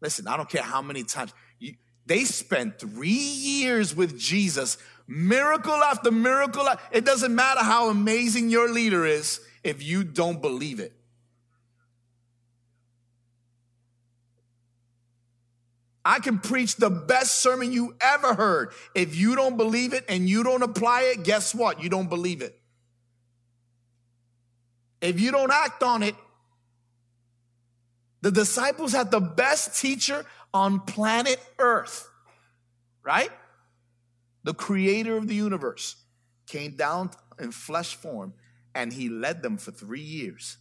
Listen, 0.00 0.26
I 0.26 0.36
don't 0.36 0.48
care 0.48 0.62
how 0.62 0.82
many 0.82 1.04
times. 1.04 1.32
You, 1.58 1.74
they 2.06 2.24
spent 2.24 2.78
three 2.78 3.10
years 3.10 3.94
with 3.94 4.18
Jesus, 4.18 4.78
miracle 5.06 5.74
after 5.74 6.10
miracle. 6.10 6.66
It 6.90 7.04
doesn't 7.04 7.34
matter 7.34 7.60
how 7.60 7.90
amazing 7.90 8.50
your 8.50 8.72
leader 8.72 9.04
is 9.04 9.40
if 9.62 9.82
you 9.82 10.04
don't 10.04 10.40
believe 10.40 10.80
it. 10.80 10.92
I 16.02 16.18
can 16.18 16.38
preach 16.38 16.76
the 16.76 16.88
best 16.88 17.36
sermon 17.36 17.72
you 17.72 17.94
ever 18.00 18.34
heard. 18.34 18.72
If 18.94 19.14
you 19.14 19.36
don't 19.36 19.56
believe 19.56 19.92
it 19.92 20.04
and 20.08 20.28
you 20.28 20.42
don't 20.42 20.62
apply 20.62 21.02
it, 21.02 21.24
guess 21.24 21.54
what? 21.54 21.82
You 21.82 21.90
don't 21.90 22.08
believe 22.08 22.40
it. 22.40 22.58
If 25.00 25.20
you 25.20 25.30
don't 25.30 25.52
act 25.52 25.82
on 25.82 26.02
it, 26.02 26.14
the 28.22 28.30
disciples 28.30 28.92
had 28.92 29.10
the 29.10 29.20
best 29.20 29.80
teacher 29.80 30.24
on 30.52 30.80
planet 30.80 31.38
Earth, 31.58 32.08
right? 33.02 33.30
The 34.44 34.54
creator 34.54 35.16
of 35.16 35.26
the 35.28 35.34
universe 35.34 35.96
came 36.46 36.76
down 36.76 37.10
in 37.38 37.52
flesh 37.52 37.94
form 37.94 38.34
and 38.74 38.92
he 38.92 39.08
led 39.08 39.42
them 39.42 39.56
for 39.56 39.70
three 39.70 40.00
years. 40.00 40.58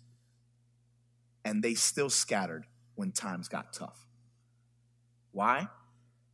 And 1.43 1.63
they 1.63 1.73
still 1.73 2.09
scattered 2.09 2.65
when 2.95 3.11
times 3.11 3.47
got 3.47 3.73
tough. 3.73 4.07
Why? 5.31 5.67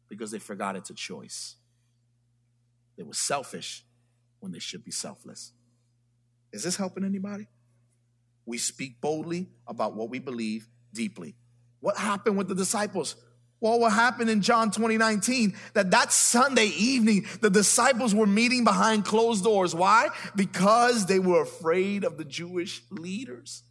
Because 0.10 0.32
they 0.32 0.40
forgot 0.40 0.76
it's 0.76 0.90
a 0.90 0.96
choice. 0.96 1.56
They 2.98 3.04
were 3.04 3.14
selfish 3.14 3.84
when 4.40 4.52
they 4.52 4.60
should 4.60 4.84
be 4.84 4.92
selfless. 4.92 5.52
Is 6.52 6.64
this 6.64 6.76
helping 6.76 7.04
anybody? 7.04 7.48
We 8.46 8.58
speak 8.58 9.02
boldly 9.02 9.50
about 9.68 9.96
what 9.96 10.10
we 10.10 10.20
believe 10.20 10.68
deeply. 10.96 11.36
What 11.82 11.98
happened 11.98 12.38
with 12.38 12.48
the 12.48 12.56
disciples? 12.56 13.16
Well, 13.62 13.80
what 13.80 13.94
happened 13.94 14.30
in 14.30 14.42
John 14.42 14.72
2019 14.72 15.56
that 15.74 15.92
that 15.92 16.12
Sunday 16.12 16.66
evening 16.66 17.26
the 17.42 17.50
disciples 17.50 18.14
were 18.14 18.26
meeting 18.26 18.64
behind 18.64 19.06
closed 19.06 19.44
doors. 19.44 19.76
Why? 19.76 20.10
Because 20.36 21.06
they 21.06 21.20
were 21.20 21.44
afraid 21.44 22.04
of 22.04 22.18
the 22.18 22.26
Jewish 22.26 22.82
leaders. 22.90 23.64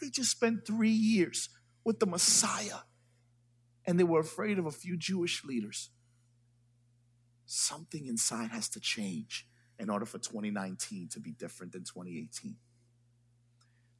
They 0.00 0.10
just 0.10 0.30
spent 0.30 0.66
3 0.66 0.90
years 0.90 1.48
with 1.82 1.98
the 1.98 2.06
Messiah 2.06 2.80
and 3.86 3.98
they 3.98 4.04
were 4.04 4.20
afraid 4.20 4.58
of 4.58 4.66
a 4.66 4.70
few 4.70 4.96
Jewish 4.96 5.44
leaders. 5.44 5.90
Something 7.46 8.06
inside 8.06 8.50
has 8.50 8.68
to 8.70 8.80
change 8.80 9.46
in 9.78 9.90
order 9.90 10.06
for 10.06 10.18
2019 10.18 11.08
to 11.08 11.20
be 11.20 11.32
different 11.32 11.72
than 11.72 11.84
2018. 11.84 12.56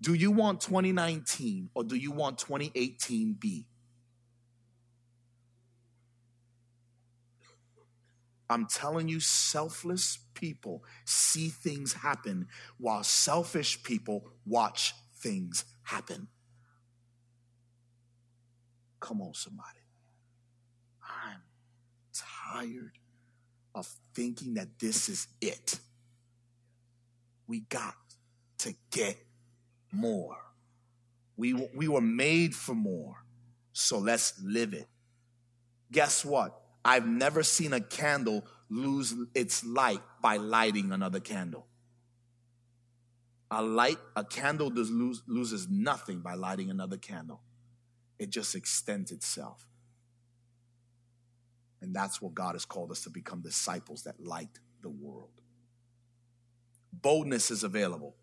Do 0.05 0.13
you 0.13 0.31
want 0.33 0.61
2019 0.61 1.71
or 1.75 1.83
do 1.83 1.97
you 1.97 2.13
want 2.13 2.37
2018 2.37 3.33
be? 3.41 3.65
I'm 8.51 8.67
telling 8.67 9.09
you, 9.09 9.19
selfless 9.19 10.19
people 10.35 10.85
see 11.07 11.49
things 11.49 11.95
happen 11.95 12.49
while 12.77 13.03
selfish 13.03 13.83
people 13.83 14.27
watch 14.45 14.93
things 15.17 15.65
happen. 15.85 16.29
Come 19.01 19.23
on, 19.23 19.33
somebody. 19.33 19.87
I'm 21.03 21.41
tired 22.13 22.99
of 23.75 23.89
thinking 24.15 24.53
that 24.55 24.79
this 24.79 25.09
is 25.09 25.29
it. 25.41 25.79
We 27.47 27.61
got 27.61 27.95
to 28.59 28.75
get 28.91 29.24
more. 29.95 30.37
We, 31.37 31.53
we 31.75 31.89
were 31.89 32.01
made 32.01 32.55
for 32.55 32.75
more. 32.75 33.17
So 33.73 33.99
let's 33.99 34.35
live 34.43 34.73
it. 34.73 34.89
Guess 35.91 36.25
what? 36.25 36.61
I've 36.85 37.07
never 37.07 37.43
seen 37.43 37.73
a 37.73 37.81
candle 37.81 38.45
lose 38.69 39.15
its 39.35 39.65
light 39.65 40.01
by 40.23 40.37
lighting 40.37 40.93
another 40.93 41.21
candle. 41.21 41.67
A 43.51 43.63
light, 43.63 43.99
a 44.17 44.25
candle 44.25 44.71
does 44.71 44.91
lose, 44.91 45.23
loses 45.27 45.69
nothing 45.69 46.21
by 46.21 46.35
lighting 46.35 46.71
another 46.71 46.97
candle 46.97 47.41
it 48.19 48.31
just 48.31 48.55
extends 48.55 49.13
itself. 49.13 49.67
And 51.81 51.95
that's 51.95 52.23
what 52.23 52.35
God 52.35 52.55
has 52.55 52.65
called 52.65 52.91
us 52.91 53.03
to 53.03 53.11
become 53.11 53.43
disciples 53.43 54.05
that 54.05 54.19
light 54.21 54.59
the 54.83 54.89
world. 54.89 55.41
Boldness 56.93 57.51
is 57.51 57.65
available 57.65 58.15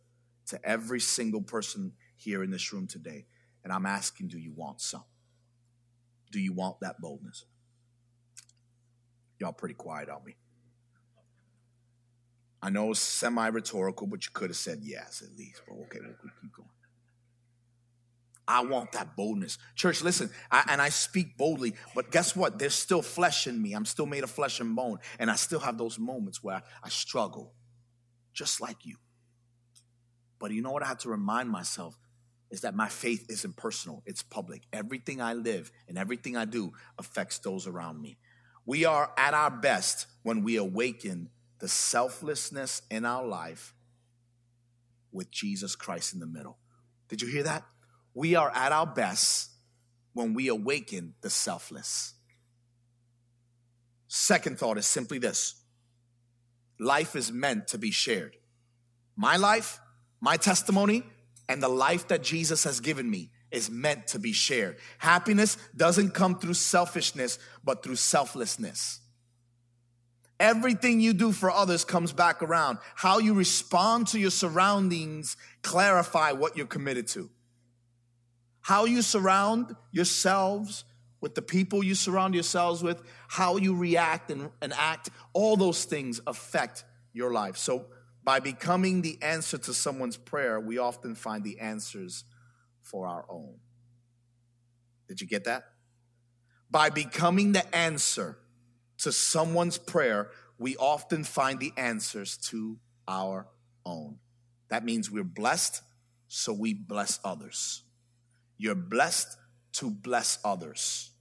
to 0.51 0.63
every 0.63 0.99
single 0.99 1.41
person 1.41 1.93
here 2.15 2.43
in 2.43 2.51
this 2.51 2.71
room 2.71 2.87
today. 2.87 3.25
And 3.63 3.73
I'm 3.73 3.85
asking, 3.85 4.27
do 4.27 4.37
you 4.37 4.53
want 4.55 4.81
some? 4.81 5.03
Do 6.31 6.39
you 6.39 6.53
want 6.53 6.79
that 6.81 7.01
boldness? 7.01 7.45
Y'all 9.39 9.53
pretty 9.53 9.75
quiet 9.75 10.09
on 10.09 10.23
me. 10.23 10.35
I 12.61 12.69
know 12.69 12.91
it's 12.91 12.99
semi 12.99 13.47
rhetorical, 13.47 14.05
but 14.07 14.23
you 14.25 14.31
could 14.33 14.51
have 14.51 14.57
said 14.57 14.79
yes 14.83 15.23
at 15.25 15.35
least. 15.37 15.61
But 15.67 15.73
okay, 15.73 15.99
we'll 16.01 16.31
keep 16.41 16.55
going. 16.55 16.69
I 18.47 18.63
want 18.63 18.91
that 18.91 19.15
boldness. 19.15 19.57
Church, 19.75 20.01
listen, 20.01 20.29
I, 20.51 20.63
and 20.67 20.81
I 20.81 20.89
speak 20.89 21.37
boldly, 21.37 21.73
but 21.95 22.11
guess 22.11 22.35
what? 22.35 22.59
There's 22.59 22.75
still 22.75 23.01
flesh 23.01 23.47
in 23.47 23.61
me. 23.61 23.73
I'm 23.73 23.85
still 23.85 24.05
made 24.05 24.23
of 24.23 24.29
flesh 24.29 24.59
and 24.59 24.75
bone, 24.75 24.97
and 25.19 25.31
I 25.31 25.35
still 25.35 25.59
have 25.59 25.77
those 25.77 25.97
moments 25.97 26.43
where 26.43 26.57
I, 26.57 26.61
I 26.83 26.89
struggle, 26.89 27.53
just 28.33 28.59
like 28.59 28.85
you. 28.85 28.97
But 30.41 30.51
you 30.51 30.61
know 30.61 30.71
what 30.71 30.83
I 30.83 30.87
have 30.87 30.97
to 30.99 31.09
remind 31.09 31.49
myself 31.49 31.97
is 32.49 32.61
that 32.61 32.75
my 32.75 32.89
faith 32.89 33.27
isn't 33.29 33.55
personal, 33.55 34.03
it's 34.05 34.23
public. 34.23 34.63
Everything 34.73 35.21
I 35.21 35.33
live 35.33 35.71
and 35.87 35.97
everything 35.97 36.35
I 36.35 36.45
do 36.45 36.73
affects 36.97 37.39
those 37.39 37.67
around 37.67 38.01
me. 38.01 38.17
We 38.65 38.83
are 38.83 39.11
at 39.17 39.33
our 39.33 39.51
best 39.51 40.07
when 40.23 40.43
we 40.43 40.57
awaken 40.57 41.29
the 41.59 41.67
selflessness 41.67 42.81
in 42.89 43.05
our 43.05 43.25
life 43.25 43.73
with 45.11 45.31
Jesus 45.31 45.75
Christ 45.75 46.13
in 46.13 46.19
the 46.19 46.25
middle. 46.25 46.57
Did 47.07 47.21
you 47.21 47.27
hear 47.27 47.43
that? 47.43 47.63
We 48.13 48.35
are 48.35 48.51
at 48.53 48.71
our 48.71 48.87
best 48.87 49.51
when 50.13 50.33
we 50.33 50.47
awaken 50.47 51.13
the 51.21 51.29
selfless. 51.29 52.15
Second 54.07 54.57
thought 54.57 54.77
is 54.77 54.87
simply 54.87 55.19
this 55.19 55.55
life 56.79 57.15
is 57.15 57.31
meant 57.31 57.67
to 57.67 57.77
be 57.77 57.91
shared. 57.91 58.35
My 59.15 59.37
life, 59.37 59.79
my 60.21 60.37
testimony, 60.37 61.03
and 61.49 61.61
the 61.61 61.67
life 61.67 62.07
that 62.07 62.23
Jesus 62.23 62.63
has 62.63 62.79
given 62.79 63.09
me 63.09 63.31
is 63.51 63.69
meant 63.69 64.07
to 64.07 64.19
be 64.19 64.31
shared. 64.31 64.77
Happiness 64.99 65.57
doesn't 65.75 66.11
come 66.11 66.39
through 66.39 66.53
selfishness, 66.53 67.37
but 67.63 67.83
through 67.83 67.97
selflessness. 67.97 69.01
Everything 70.39 71.01
you 71.01 71.13
do 71.13 71.31
for 71.31 71.51
others 71.51 71.83
comes 71.83 72.13
back 72.13 72.41
around. 72.41 72.79
How 72.95 73.19
you 73.19 73.33
respond 73.33 74.07
to 74.07 74.19
your 74.19 74.31
surroundings 74.31 75.37
clarify 75.61 76.31
what 76.31 76.55
you're 76.55 76.65
committed 76.65 77.07
to. 77.09 77.29
How 78.61 78.85
you 78.85 79.01
surround 79.01 79.75
yourselves 79.91 80.85
with 81.21 81.35
the 81.35 81.41
people 81.41 81.83
you 81.83 81.93
surround 81.93 82.33
yourselves 82.33 82.81
with, 82.81 83.01
how 83.27 83.57
you 83.57 83.75
react 83.75 84.31
and, 84.31 84.49
and 84.61 84.73
act, 84.73 85.09
all 85.33 85.55
those 85.55 85.85
things 85.85 86.19
affect 86.25 86.83
your 87.13 87.31
life. 87.31 87.57
So, 87.57 87.85
by 88.23 88.39
becoming 88.39 89.01
the 89.01 89.17
answer 89.21 89.57
to 89.57 89.73
someone's 89.73 90.17
prayer, 90.17 90.59
we 90.59 90.77
often 90.77 91.15
find 91.15 91.43
the 91.43 91.59
answers 91.59 92.23
for 92.81 93.07
our 93.07 93.25
own. 93.29 93.55
Did 95.07 95.21
you 95.21 95.27
get 95.27 95.45
that? 95.45 95.63
By 96.69 96.89
becoming 96.89 97.51
the 97.51 97.75
answer 97.75 98.37
to 98.99 99.11
someone's 99.11 99.77
prayer, 99.77 100.29
we 100.57 100.77
often 100.77 101.23
find 101.23 101.59
the 101.59 101.73
answers 101.75 102.37
to 102.37 102.77
our 103.07 103.47
own. 103.85 104.17
That 104.69 104.85
means 104.85 105.11
we're 105.11 105.23
blessed, 105.23 105.81
so 106.27 106.53
we 106.53 106.73
bless 106.73 107.19
others. 107.25 107.83
You're 108.57 108.75
blessed 108.75 109.37
to 109.73 109.89
bless 109.89 110.37
others. 110.45 111.11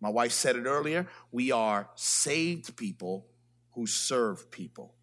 My 0.00 0.10
wife 0.10 0.32
said 0.32 0.56
it 0.56 0.66
earlier. 0.66 1.08
We 1.32 1.50
are 1.50 1.88
saved 1.94 2.76
people 2.76 3.26
who 3.72 3.86
serve 3.86 4.50
people. 4.50 4.93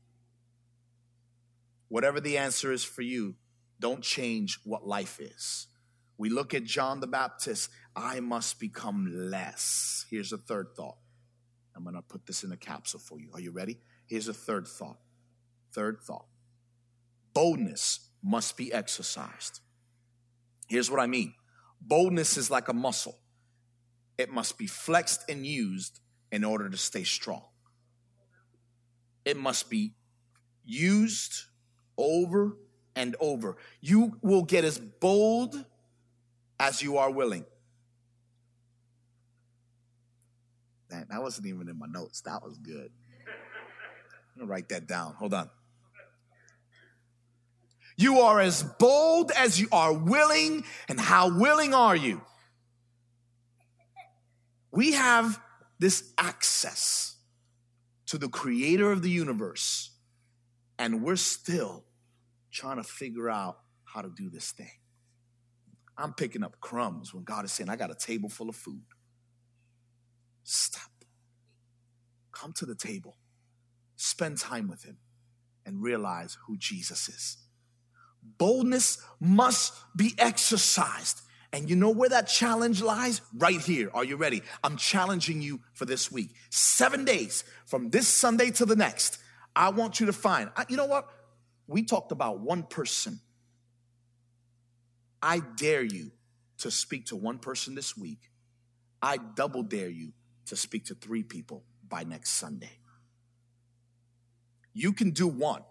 Whatever 1.92 2.22
the 2.22 2.38
answer 2.38 2.72
is 2.72 2.86
for 2.86 3.02
you, 3.02 3.36
don't 3.78 4.02
change 4.02 4.58
what 4.64 4.88
life 4.88 5.20
is. 5.20 5.68
We 6.18 6.30
look 6.30 6.54
at 6.54 6.64
John 6.64 7.02
the 7.02 7.08
Baptist, 7.08 7.70
I 7.94 8.22
must 8.22 8.62
become 8.62 9.12
less. 9.30 10.06
Here's 10.10 10.32
a 10.32 10.38
third 10.38 10.70
thought. 10.74 10.96
I'm 11.76 11.84
going 11.84 11.98
to 11.98 12.02
put 12.02 12.26
this 12.26 12.46
in 12.46 12.54
a 12.54 12.56
capsule 12.56 13.02
for 13.02 13.20
you. 13.20 13.32
Are 13.34 13.42
you 13.42 13.52
ready? 13.52 13.78
Here's 14.08 14.30
a 14.30 14.34
third 14.34 14.70
thought. 14.70 15.00
Third 15.74 16.00
thought. 16.02 16.28
Boldness 17.34 18.08
must 18.24 18.56
be 18.56 18.72
exercised. 18.72 19.60
Here's 20.70 20.90
what 20.90 21.02
I 21.02 21.08
mean 21.08 21.34
Boldness 21.82 22.38
is 22.38 22.50
like 22.50 22.70
a 22.70 22.74
muscle, 22.74 23.20
it 24.18 24.30
must 24.30 24.58
be 24.58 24.66
flexed 24.66 25.26
and 25.28 25.46
used 25.46 26.00
in 26.32 26.46
order 26.46 26.70
to 26.70 26.78
stay 26.78 27.04
strong. 27.04 27.44
It 29.26 29.36
must 29.36 29.70
be 29.70 29.96
used 30.64 31.51
over 31.98 32.58
and 32.96 33.16
over. 33.20 33.58
You 33.80 34.18
will 34.22 34.44
get 34.44 34.64
as 34.64 34.80
bold 34.80 35.66
as 36.60 36.82
you 36.82 36.98
are 36.98 37.10
willing. 37.10 37.46
That, 40.90 41.10
that 41.10 41.22
wasn't 41.22 41.48
even 41.48 41.70
in 41.70 41.80
my 41.80 41.88
notes. 41.88 42.22
That 42.22 42.44
was 42.44 42.58
good. 42.58 42.92
I'm 44.34 44.38
going 44.38 44.48
to 44.48 44.52
write 44.52 44.70
that 44.70 44.88
down. 44.88 45.14
Hold 45.14 45.34
on. 45.34 45.50
You 47.98 48.22
are 48.22 48.40
as 48.40 48.64
bold 48.64 49.32
as 49.38 49.60
you 49.60 49.68
are 49.72 49.94
willing, 49.94 50.64
and 50.90 51.00
how 51.00 51.38
willing 51.38 51.74
are 51.74 51.96
you? 51.96 52.22
We 54.72 54.94
have 54.94 55.40
this 55.80 56.12
access 56.18 57.16
to 58.08 58.18
the 58.18 58.30
creator 58.30 58.92
of 58.92 59.02
the 59.02 59.10
universe, 59.10 59.91
and 60.82 61.04
we're 61.04 61.16
still 61.16 61.84
trying 62.52 62.78
to 62.78 62.84
figure 62.84 63.30
out 63.30 63.60
how 63.84 64.02
to 64.02 64.10
do 64.10 64.32
this 64.32 64.52
thing. 64.52 64.72
I'm 65.96 66.12
picking 66.14 66.44
up 66.44 66.60
crumbs 66.60 67.14
when 67.14 67.24
God 67.24 67.46
is 67.46 67.52
saying, 67.52 67.70
I 67.70 67.76
got 67.76 67.92
a 67.92 67.96
table 67.96 68.30
full 68.30 68.50
of 68.50 68.56
food. 68.56 68.82
Stop. 70.44 70.90
Come 72.32 72.52
to 72.54 72.66
the 72.66 72.74
table, 72.74 73.16
spend 73.96 74.40
time 74.40 74.68
with 74.68 74.84
Him, 74.84 74.98
and 75.68 75.84
realize 75.84 76.36
who 76.48 76.58
Jesus 76.58 77.08
is. 77.10 77.38
Boldness 78.40 78.98
must 79.20 79.76
be 79.96 80.16
exercised. 80.18 81.22
And 81.54 81.70
you 81.70 81.76
know 81.76 81.92
where 81.92 82.10
that 82.10 82.28
challenge 82.28 82.82
lies? 82.82 83.22
Right 83.38 83.62
here. 83.62 83.92
Are 83.94 84.06
you 84.06 84.16
ready? 84.16 84.42
I'm 84.64 84.78
challenging 84.78 85.44
you 85.44 85.60
for 85.74 85.86
this 85.86 86.12
week. 86.12 86.34
Seven 86.50 87.06
days 87.06 87.44
from 87.68 87.92
this 87.92 88.08
Sunday 88.08 88.50
to 88.52 88.66
the 88.66 88.76
next. 88.76 89.20
I 89.56 89.70
want 89.70 90.00
you 90.00 90.06
to 90.08 90.14
find, 90.14 90.50
you 90.70 90.78
know 90.78 90.86
what? 90.86 91.10
We 91.68 91.84
talked 91.84 92.12
about 92.12 92.40
one 92.40 92.64
person. 92.64 93.20
I 95.22 95.42
dare 95.58 95.84
you 95.84 96.12
to 96.60 96.72
speak 96.72 97.08
to 97.08 97.16
one 97.16 97.38
person 97.38 97.76
this 97.76 97.98
week. 97.98 98.30
I 99.02 99.18
double 99.18 99.64
dare 99.64 99.90
you 99.90 100.14
to 100.48 100.56
speak 100.56 100.86
to 100.86 100.96
three 100.96 101.24
people 101.24 101.64
by 101.88 102.04
next 102.04 102.32
Sunday. 102.32 102.72
You 104.74 104.94
can 104.94 105.12
do 105.12 105.28
one. 105.28 105.64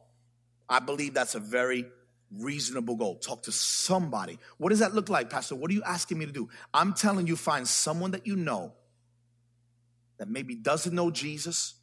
I 0.69 0.79
believe 0.79 1.15
that's 1.15 1.35
a 1.35 1.41
very 1.41 1.87
reasonable 2.31 2.97
goal. 2.97 3.17
Talk 3.17 3.45
to 3.45 3.53
somebody. 3.53 4.39
What 4.59 4.71
does 4.71 4.79
that 4.81 4.95
look 4.95 5.09
like, 5.09 5.31
Pastor? 5.31 5.57
What 5.57 5.71
are 5.71 5.75
you 5.75 5.83
asking 5.83 6.19
me 6.19 6.27
to 6.27 6.33
do? 6.33 6.49
I'm 6.73 6.93
telling 6.93 7.27
you, 7.27 7.37
find 7.37 7.67
someone 7.67 8.13
that 8.13 8.27
you 8.27 8.37
know 8.37 8.73
that 10.19 10.29
maybe 10.29 10.55
doesn't 10.55 10.95
know 10.95 11.11
Jesus 11.11 11.75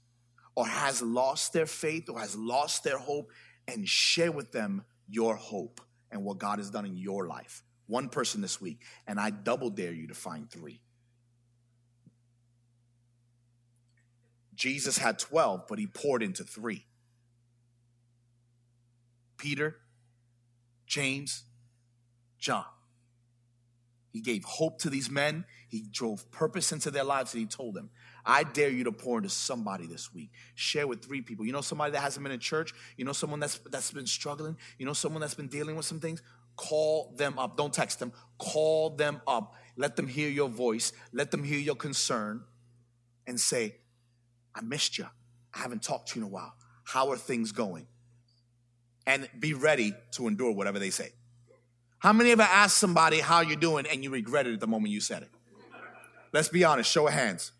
or 0.57 0.65
has 0.65 1.03
lost 1.03 1.53
their 1.53 1.67
faith 1.67 2.09
or 2.09 2.19
has 2.19 2.35
lost 2.35 2.83
their 2.83 2.97
hope 2.97 3.31
and 3.67 3.87
share 3.87 4.31
with 4.31 4.51
them 4.51 4.83
your 5.07 5.35
hope 5.35 5.79
and 6.09 6.23
what 6.23 6.39
God 6.39 6.57
has 6.57 6.71
done 6.71 6.83
in 6.83 6.97
your 6.97 7.27
life. 7.27 7.61
One 7.85 8.09
person 8.09 8.41
this 8.41 8.59
week, 8.59 8.81
and 9.05 9.19
I 9.19 9.29
double 9.29 9.69
dare 9.69 9.93
you 9.93 10.07
to 10.07 10.15
find 10.15 10.49
three. 10.49 10.81
Jesus 14.55 14.97
had 14.97 15.19
12, 15.19 15.67
but 15.69 15.77
he 15.77 15.85
poured 15.85 16.23
into 16.23 16.43
three 16.43 16.87
Peter, 19.37 19.75
James, 20.87 21.43
John. 22.39 22.65
He 24.11 24.21
gave 24.21 24.43
hope 24.43 24.79
to 24.79 24.89
these 24.89 25.09
men. 25.09 25.45
He 25.67 25.85
drove 25.91 26.29
purpose 26.31 26.71
into 26.71 26.91
their 26.91 27.03
lives, 27.03 27.33
and 27.33 27.41
he 27.41 27.47
told 27.47 27.75
them, 27.75 27.89
I 28.25 28.43
dare 28.43 28.69
you 28.69 28.83
to 28.85 28.91
pour 28.91 29.17
into 29.17 29.29
somebody 29.29 29.85
this 29.85 30.13
week. 30.13 30.31
Share 30.55 30.87
with 30.87 31.03
three 31.03 31.21
people. 31.21 31.45
You 31.45 31.53
know 31.53 31.61
somebody 31.61 31.91
that 31.91 31.99
hasn't 31.99 32.23
been 32.23 32.31
in 32.31 32.39
church? 32.39 32.73
You 32.97 33.05
know 33.05 33.13
someone 33.13 33.39
that's 33.39 33.59
that's 33.71 33.91
been 33.91 34.07
struggling? 34.07 34.57
You 34.77 34.85
know 34.85 34.93
someone 34.93 35.21
that's 35.21 35.35
been 35.35 35.47
dealing 35.47 35.75
with 35.75 35.85
some 35.85 35.99
things? 35.99 36.21
Call 36.55 37.13
them 37.15 37.37
up. 37.37 37.55
Don't 37.55 37.73
text 37.73 37.99
them. 37.99 38.11
Call 38.37 38.89
them 38.89 39.21
up. 39.27 39.53
Let 39.77 39.95
them 39.95 40.07
hear 40.07 40.27
your 40.29 40.49
voice. 40.49 40.91
Let 41.13 41.31
them 41.31 41.43
hear 41.43 41.59
your 41.59 41.75
concern 41.75 42.43
and 43.27 43.39
say, 43.39 43.75
I 44.55 44.61
missed 44.61 44.97
you. 44.97 45.05
I 45.53 45.59
haven't 45.59 45.83
talked 45.83 46.09
to 46.09 46.19
you 46.19 46.25
in 46.25 46.31
a 46.31 46.33
while. 46.33 46.53
How 46.83 47.11
are 47.11 47.17
things 47.17 47.51
going? 47.51 47.87
And 49.05 49.29
be 49.39 49.53
ready 49.53 49.93
to 50.11 50.27
endure 50.27 50.51
whatever 50.51 50.79
they 50.79 50.89
say. 50.89 51.11
How 51.99 52.13
many 52.13 52.31
ever 52.31 52.43
asked 52.43 52.77
somebody 52.77 53.19
how 53.19 53.41
you're 53.41 53.55
doing 53.55 53.85
and 53.87 54.03
you 54.03 54.11
regretted 54.11 54.53
it 54.53 54.59
the 54.59 54.67
moment 54.67 54.91
you 54.91 55.01
said 55.01 55.23
it? 55.23 55.29
Let's 56.31 56.49
be 56.49 56.63
honest, 56.63 56.91
show 56.91 57.07
of 57.07 57.13
hands. 57.13 57.51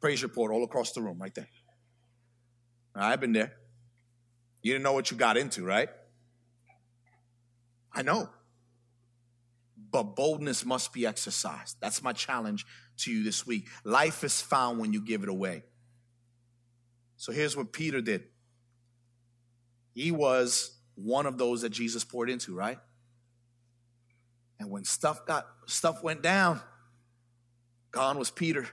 Praise 0.00 0.22
report 0.22 0.52
all 0.52 0.64
across 0.64 0.92
the 0.92 1.00
room, 1.00 1.18
right 1.20 1.34
there. 1.34 1.48
I've 2.94 3.20
been 3.20 3.32
there. 3.32 3.52
You 4.62 4.72
didn't 4.72 4.82
know 4.82 4.92
what 4.92 5.10
you 5.10 5.16
got 5.16 5.36
into, 5.36 5.64
right? 5.64 5.88
I 7.92 8.02
know. 8.02 8.28
But 9.90 10.14
boldness 10.16 10.64
must 10.64 10.92
be 10.92 11.06
exercised. 11.06 11.76
That's 11.80 12.02
my 12.02 12.12
challenge 12.12 12.66
to 12.98 13.12
you 13.12 13.24
this 13.24 13.46
week. 13.46 13.68
Life 13.84 14.22
is 14.22 14.40
found 14.40 14.78
when 14.78 14.92
you 14.92 15.00
give 15.00 15.22
it 15.22 15.28
away. 15.28 15.64
So 17.16 17.32
here's 17.32 17.56
what 17.56 17.72
Peter 17.72 18.00
did. 18.00 18.24
He 19.94 20.10
was 20.12 20.78
one 20.94 21.26
of 21.26 21.38
those 21.38 21.62
that 21.62 21.70
Jesus 21.70 22.04
poured 22.04 22.30
into, 22.30 22.54
right? 22.54 22.78
And 24.60 24.70
when 24.70 24.84
stuff 24.84 25.26
got 25.26 25.48
stuff 25.66 26.04
went 26.04 26.22
down, 26.22 26.60
gone 27.90 28.18
was 28.18 28.30
Peter. 28.30 28.68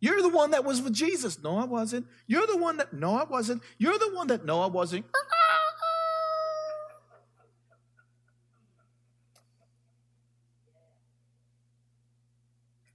You're 0.00 0.22
the 0.22 0.28
one 0.28 0.52
that 0.52 0.64
was 0.64 0.80
with 0.80 0.92
Jesus. 0.92 1.42
No, 1.42 1.58
I 1.58 1.64
wasn't. 1.64 2.06
You're 2.28 2.46
the 2.46 2.56
one 2.56 2.76
that 2.76 2.92
no, 2.92 3.16
I 3.16 3.24
wasn't. 3.24 3.62
You're 3.76 3.98
the 3.98 4.14
one 4.14 4.28
that 4.28 4.44
no, 4.44 4.62
I 4.62 4.66
wasn't. 4.66 5.04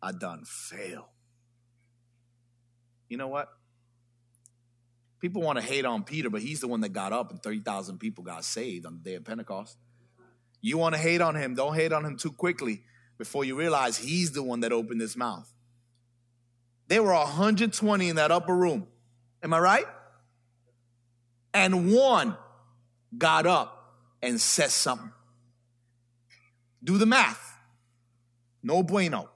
I 0.02 0.14
done 0.14 0.46
fail. 0.46 1.10
You 3.10 3.18
know 3.18 3.28
what? 3.28 3.50
People 5.20 5.42
want 5.42 5.58
to 5.60 5.66
hate 5.66 5.84
on 5.84 6.04
Peter, 6.04 6.30
but 6.30 6.42
he's 6.42 6.62
the 6.62 6.70
one 6.70 6.80
that 6.82 6.94
got 6.94 7.12
up 7.12 7.32
and 7.32 7.44
30,000 7.44 7.98
people 7.98 8.24
got 8.24 8.46
saved 8.46 8.86
on 8.86 8.94
the 8.94 9.00
day 9.00 9.16
of 9.16 9.26
Pentecost. 9.26 9.78
You 10.62 10.78
want 10.78 10.96
to 10.96 11.02
hate 11.02 11.22
on 11.22 11.36
him, 11.36 11.56
don't 11.56 11.76
hate 11.76 11.94
on 11.94 12.06
him 12.06 12.18
too 12.18 12.32
quickly 12.32 12.84
before 13.18 13.46
you 13.46 13.56
realize 13.56 13.98
he's 13.98 14.32
the 14.32 14.44
one 14.44 14.62
that 14.62 14.72
opened 14.72 15.02
his 15.02 15.16
mouth. 15.16 15.52
There 16.88 17.04
were 17.04 17.14
120 17.14 18.10
in 18.10 18.16
that 18.16 18.32
upper 18.32 18.56
room. 18.56 18.88
Am 19.44 19.54
I 19.54 19.60
right? 19.60 19.86
And 21.54 21.94
one 21.94 22.36
got 23.18 23.46
up 23.46 23.96
and 24.22 24.40
said 24.40 24.72
something. 24.72 25.12
Do 26.84 26.98
the 26.98 27.06
math. 27.06 27.58
No 28.64 28.84
bueno. 28.84 29.30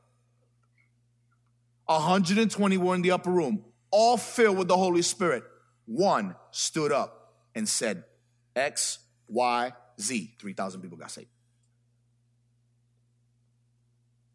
120 1.86 2.78
were 2.78 2.96
in 2.96 3.02
the 3.02 3.12
upper 3.12 3.30
room, 3.30 3.66
all 3.92 4.18
filled 4.18 4.58
with 4.58 4.68
the 4.68 4.78
Holy 4.78 5.02
Spirit 5.02 5.44
one 5.86 6.36
stood 6.52 6.92
up 6.92 7.34
and 7.56 7.68
said, 7.68 8.04
X, 8.56 9.00
Y, 9.28 9.74
Z. 9.99 10.36
3,000 10.39 10.82
people 10.82 10.97
got 10.97 11.12
saved. 11.12 11.29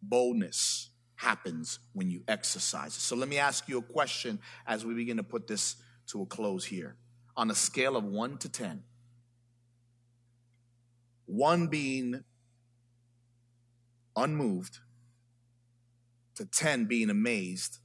Boldness 0.03 0.91
happens 1.17 1.81
when 1.93 2.11
you 2.11 2.23
exercise. 2.29 2.95
So 2.95 3.17
let 3.17 3.29
me 3.29 3.39
ask 3.39 3.69
you 3.69 3.79
a 3.79 3.83
question 3.83 4.39
as 4.67 4.85
we 4.85 4.95
begin 4.95 5.17
to 5.17 5.23
put 5.23 5.47
this 5.47 5.77
to 6.09 6.23
a 6.23 6.27
close 6.27 6.65
here. 6.65 6.97
On 7.37 7.51
a 7.51 7.55
scale 7.55 7.97
of 7.97 8.05
1 8.05 8.39
to 8.39 8.49
10, 8.49 8.83
1 11.27 11.67
being 11.67 12.25
unmoved, 14.17 14.79
to 16.37 16.45
10 16.45 16.85
being 16.85 17.11
amazed, 17.11 17.79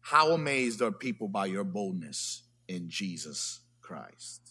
how 0.00 0.32
amazed 0.32 0.82
are 0.82 0.92
people 0.92 1.28
by 1.28 1.46
your 1.46 1.64
boldness 1.64 2.42
in 2.68 2.88
Jesus 2.88 3.60
Christ? 3.80 4.45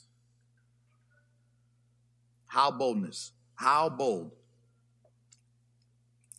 How 2.56 2.72
boldness? 2.72 3.34
How 3.56 3.90
bold 3.90 4.32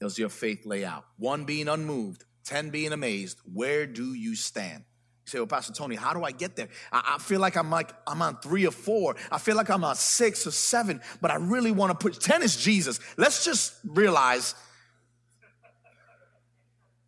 does 0.00 0.18
your 0.18 0.30
faith 0.30 0.64
lay 0.64 0.82
out? 0.82 1.04
One 1.18 1.44
being 1.44 1.68
unmoved, 1.68 2.24
10 2.46 2.70
being 2.70 2.94
amazed. 2.94 3.38
Where 3.52 3.86
do 3.86 4.14
you 4.14 4.34
stand? 4.34 4.84
You 5.26 5.30
say, 5.30 5.38
well, 5.40 5.46
Pastor 5.46 5.74
Tony, 5.74 5.94
how 5.94 6.14
do 6.14 6.24
I 6.24 6.30
get 6.30 6.56
there? 6.56 6.68
I, 6.90 7.16
I, 7.16 7.18
feel 7.18 7.38
like 7.38 7.54
I'm 7.54 7.68
like 7.70 7.90
I'm 8.06 8.22
on 8.22 8.38
three 8.38 8.66
or 8.66 8.70
four. 8.70 9.16
I 9.30 9.36
feel 9.36 9.56
like 9.56 9.68
I'm 9.68 9.84
on 9.84 9.94
six 9.94 10.46
or 10.46 10.52
seven, 10.52 11.02
but 11.20 11.30
I 11.30 11.34
really 11.34 11.70
want 11.70 11.90
to 11.90 12.02
put 12.02 12.18
10 12.18 12.42
is 12.42 12.56
Jesus. 12.56 12.98
Let's 13.18 13.44
just 13.44 13.74
realize, 13.84 14.54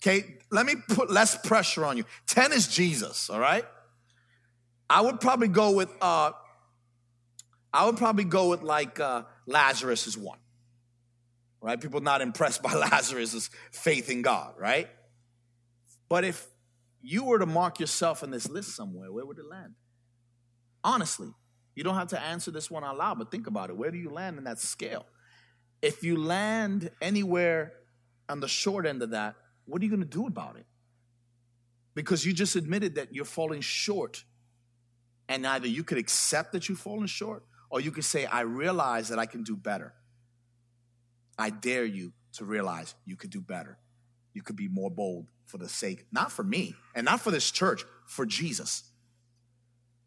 okay, 0.03 0.37
let 0.51 0.66
me 0.66 0.75
put 0.87 1.11
less 1.11 1.35
pressure 1.35 1.87
on 1.87 1.97
you. 1.97 2.05
10 2.27 2.53
is 2.53 2.68
Jesus, 2.68 3.31
all 3.31 3.40
right? 3.40 3.64
I 4.90 5.01
would 5.01 5.18
probably 5.18 5.49
go 5.49 5.71
with 5.71 5.88
uh 6.03 6.33
I 7.72 7.87
would 7.87 7.96
probably 7.96 8.24
go 8.24 8.48
with 8.50 8.62
like 8.62 9.00
uh 9.00 9.22
Lazarus 9.46 10.07
is 10.07 10.16
one. 10.16 10.38
Right? 11.61 11.81
People 11.81 12.00
not 12.00 12.20
impressed 12.20 12.62
by 12.62 12.72
Lazarus's 12.90 13.50
faith 13.72 14.11
in 14.11 14.22
God, 14.22 14.54
right? 14.59 14.88
But 16.09 16.24
if 16.24 16.46
you 17.02 17.24
were 17.24 17.38
to 17.38 17.46
mark 17.46 17.81
yourself 17.81 18.22
in 18.22 18.31
this 18.31 18.48
list 18.48 18.74
somewhere, 18.76 19.12
where 19.12 19.26
would 19.26 19.38
it 19.38 19.46
land? 19.46 19.74
Honestly, 20.85 21.33
you 21.74 21.85
don't 21.85 21.96
have 21.96 22.09
to 22.09 22.20
answer 22.20 22.50
this 22.50 22.70
one 22.70 22.85
out 22.85 22.96
loud, 22.96 23.18
but 23.18 23.31
think 23.31 23.46
about 23.46 23.70
it. 23.70 23.76
Where 23.76 23.90
do 23.90 23.98
you 23.98 24.11
land 24.11 24.38
in 24.38 24.44
that 24.44 24.59
scale? 24.59 25.04
If 25.83 26.02
you 26.02 26.16
land 26.16 26.90
anywhere 27.00 27.72
on 28.28 28.40
the 28.40 28.48
short 28.48 28.87
end 28.87 29.02
of 29.02 29.11
that, 29.11 29.35
what 29.64 29.83
are 29.83 29.85
you 29.85 29.90
going 29.90 30.02
to 30.02 30.09
do 30.09 30.26
about 30.26 30.57
it? 30.57 30.66
because 31.98 32.24
you 32.24 32.33
just 32.33 32.54
admitted 32.54 32.94
that 32.94 33.12
you're 33.12 33.24
falling 33.24 33.61
short. 33.61 34.22
And 35.28 35.44
either 35.44 35.66
you 35.66 35.83
could 35.83 35.98
accept 35.98 36.52
that 36.52 36.68
you've 36.68 36.78
fallen 36.78 37.09
short, 37.09 37.42
or 37.70 37.81
you 37.81 37.90
could 37.90 38.04
say, 38.04 38.26
I 38.26 38.40
realize 38.40 39.09
that 39.09 39.18
I 39.18 39.26
can 39.26 39.42
do 39.42 39.57
better. 39.57 39.94
I 41.38 41.50
dare 41.50 41.85
you 41.85 42.12
to 42.35 42.44
realize 42.44 42.94
you 43.04 43.16
could 43.16 43.31
do 43.31 43.40
better. 43.40 43.78
You 44.33 44.42
could 44.42 44.57
be 44.57 44.68
more 44.68 44.90
bold 44.90 45.26
for 45.46 45.59
the 45.59 45.68
sake, 45.68 46.07
not 46.12 46.31
for 46.31 46.42
me 46.42 46.74
and 46.94 47.04
not 47.04 47.20
for 47.20 47.31
this 47.31 47.50
church, 47.50 47.85
for 48.07 48.26
Jesus. 48.26 48.85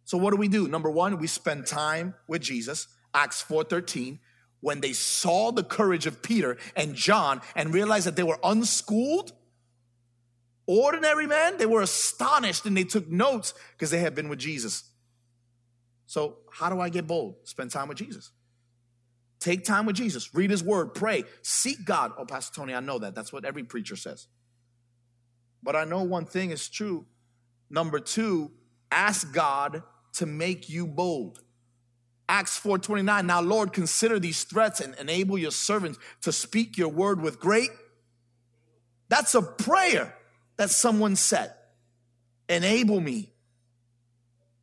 So 0.05 0.17
what 0.17 0.31
do 0.31 0.37
we 0.37 0.47
do? 0.47 0.67
Number 0.67 0.89
one, 0.89 1.17
we 1.19 1.27
spend 1.27 1.67
time 1.67 2.15
with 2.27 2.41
Jesus. 2.41 2.87
Acts 3.13 3.41
4:13. 3.41 4.19
When 4.59 4.79
they 4.79 4.93
saw 4.93 5.51
the 5.51 5.63
courage 5.63 6.05
of 6.05 6.21
Peter 6.21 6.57
and 6.75 6.95
John 6.95 7.41
and 7.55 7.73
realized 7.73 8.05
that 8.05 8.15
they 8.15 8.23
were 8.23 8.39
unschooled, 8.43 9.31
ordinary 10.67 11.25
men, 11.25 11.57
they 11.57 11.65
were 11.65 11.81
astonished 11.81 12.65
and 12.65 12.77
they 12.77 12.83
took 12.83 13.09
notes 13.09 13.55
because 13.73 13.89
they 13.89 13.99
had 13.99 14.13
been 14.13 14.29
with 14.29 14.37
Jesus. 14.37 14.83
So, 16.11 16.39
how 16.51 16.69
do 16.69 16.81
I 16.81 16.89
get 16.89 17.07
bold? 17.07 17.35
Spend 17.45 17.71
time 17.71 17.87
with 17.87 17.97
Jesus. 17.97 18.33
Take 19.39 19.63
time 19.63 19.85
with 19.85 19.95
Jesus. 19.95 20.35
Read 20.35 20.51
his 20.51 20.61
word. 20.61 20.93
Pray. 20.93 21.23
Seek 21.41 21.85
God. 21.85 22.11
Oh, 22.17 22.25
Pastor 22.25 22.53
Tony, 22.53 22.73
I 22.73 22.81
know 22.81 22.99
that. 22.99 23.15
That's 23.15 23.31
what 23.31 23.45
every 23.45 23.63
preacher 23.63 23.95
says. 23.95 24.27
But 25.63 25.77
I 25.77 25.85
know 25.85 26.03
one 26.03 26.25
thing 26.25 26.51
is 26.51 26.67
true. 26.67 27.05
Number 27.69 27.97
two, 27.97 28.51
ask 28.91 29.33
God 29.33 29.83
to 30.15 30.25
make 30.25 30.67
you 30.67 30.85
bold. 30.85 31.39
Acts 32.27 32.59
4:29. 32.59 33.25
Now, 33.25 33.39
Lord, 33.39 33.71
consider 33.71 34.19
these 34.19 34.43
threats 34.43 34.81
and 34.81 34.93
enable 34.95 35.37
your 35.37 35.51
servants 35.51 35.97
to 36.23 36.33
speak 36.33 36.77
your 36.77 36.89
word 36.89 37.21
with 37.21 37.39
great. 37.39 37.69
That's 39.07 39.33
a 39.33 39.41
prayer 39.41 40.13
that 40.57 40.71
someone 40.71 41.15
said. 41.15 41.53
Enable 42.49 42.99
me. 42.99 43.30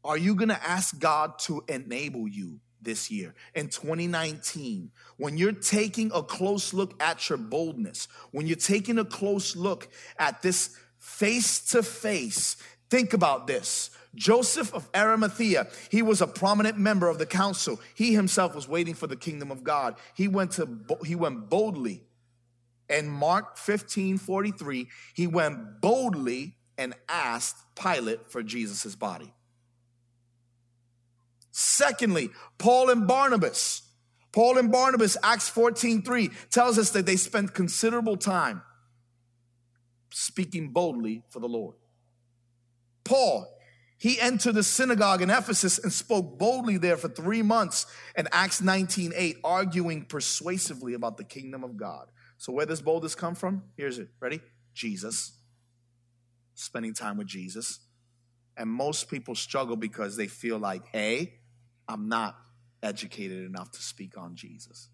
Are 0.08 0.16
you 0.16 0.34
going 0.34 0.48
to 0.48 0.66
ask 0.66 0.98
God 0.98 1.38
to 1.40 1.62
enable 1.68 2.26
you 2.26 2.60
this 2.80 3.10
year 3.10 3.34
in 3.54 3.68
2019? 3.68 4.90
When 5.18 5.36
you're 5.36 5.52
taking 5.52 6.10
a 6.14 6.22
close 6.22 6.72
look 6.72 7.00
at 7.02 7.28
your 7.28 7.36
boldness, 7.36 8.08
when 8.30 8.46
you're 8.46 8.56
taking 8.56 8.98
a 8.98 9.04
close 9.04 9.54
look 9.54 9.86
at 10.18 10.40
this 10.40 10.74
face 10.96 11.60
to 11.72 11.82
face, 11.82 12.56
think 12.88 13.12
about 13.12 13.46
this. 13.46 13.90
Joseph 14.14 14.72
of 14.72 14.88
Arimathea, 14.96 15.66
he 15.90 16.00
was 16.00 16.22
a 16.22 16.26
prominent 16.26 16.78
member 16.78 17.08
of 17.08 17.18
the 17.18 17.26
council. 17.26 17.78
He 17.94 18.14
himself 18.14 18.54
was 18.54 18.66
waiting 18.66 18.94
for 18.94 19.06
the 19.06 19.14
kingdom 19.14 19.50
of 19.50 19.62
God. 19.62 19.96
He 20.14 20.26
went 20.26 20.52
to 20.52 20.66
he 21.04 21.16
went 21.16 21.50
boldly. 21.50 22.02
In 22.88 23.10
Mark 23.10 23.58
15, 23.58 24.16
43, 24.16 24.88
he 25.12 25.26
went 25.26 25.82
boldly 25.82 26.56
and 26.78 26.94
asked 27.10 27.56
Pilate 27.74 28.30
for 28.30 28.42
Jesus' 28.42 28.96
body. 28.96 29.34
Secondly, 31.60 32.30
Paul 32.56 32.88
and 32.88 33.08
Barnabas. 33.08 33.82
Paul 34.30 34.58
and 34.58 34.70
Barnabas, 34.70 35.16
Acts 35.24 35.48
14, 35.48 36.02
3, 36.02 36.30
tells 36.52 36.78
us 36.78 36.90
that 36.90 37.04
they 37.04 37.16
spent 37.16 37.52
considerable 37.52 38.16
time 38.16 38.62
speaking 40.10 40.68
boldly 40.68 41.24
for 41.30 41.40
the 41.40 41.48
Lord. 41.48 41.74
Paul, 43.02 43.48
he 43.96 44.20
entered 44.20 44.54
the 44.54 44.62
synagogue 44.62 45.20
in 45.20 45.30
Ephesus 45.30 45.80
and 45.80 45.92
spoke 45.92 46.38
boldly 46.38 46.78
there 46.78 46.96
for 46.96 47.08
three 47.08 47.42
months 47.42 47.86
in 48.16 48.28
Acts 48.30 48.62
19 48.62 49.12
8, 49.16 49.38
arguing 49.42 50.04
persuasively 50.04 50.94
about 50.94 51.16
the 51.16 51.24
kingdom 51.24 51.64
of 51.64 51.76
God. 51.76 52.06
So, 52.36 52.52
where 52.52 52.66
does 52.66 52.80
boldness 52.80 53.16
come 53.16 53.34
from? 53.34 53.64
Here's 53.76 53.98
it. 53.98 54.10
Ready? 54.20 54.40
Jesus. 54.74 55.32
Spending 56.54 56.94
time 56.94 57.16
with 57.16 57.26
Jesus. 57.26 57.80
And 58.56 58.70
most 58.70 59.10
people 59.10 59.34
struggle 59.34 59.74
because 59.74 60.16
they 60.16 60.28
feel 60.28 60.58
like, 60.58 60.82
A, 60.94 61.32
I'm 61.88 62.08
not 62.08 62.36
educated 62.82 63.44
enough 63.44 63.70
to 63.72 63.82
speak 63.82 64.16
on 64.18 64.36
Jesus. 64.36 64.88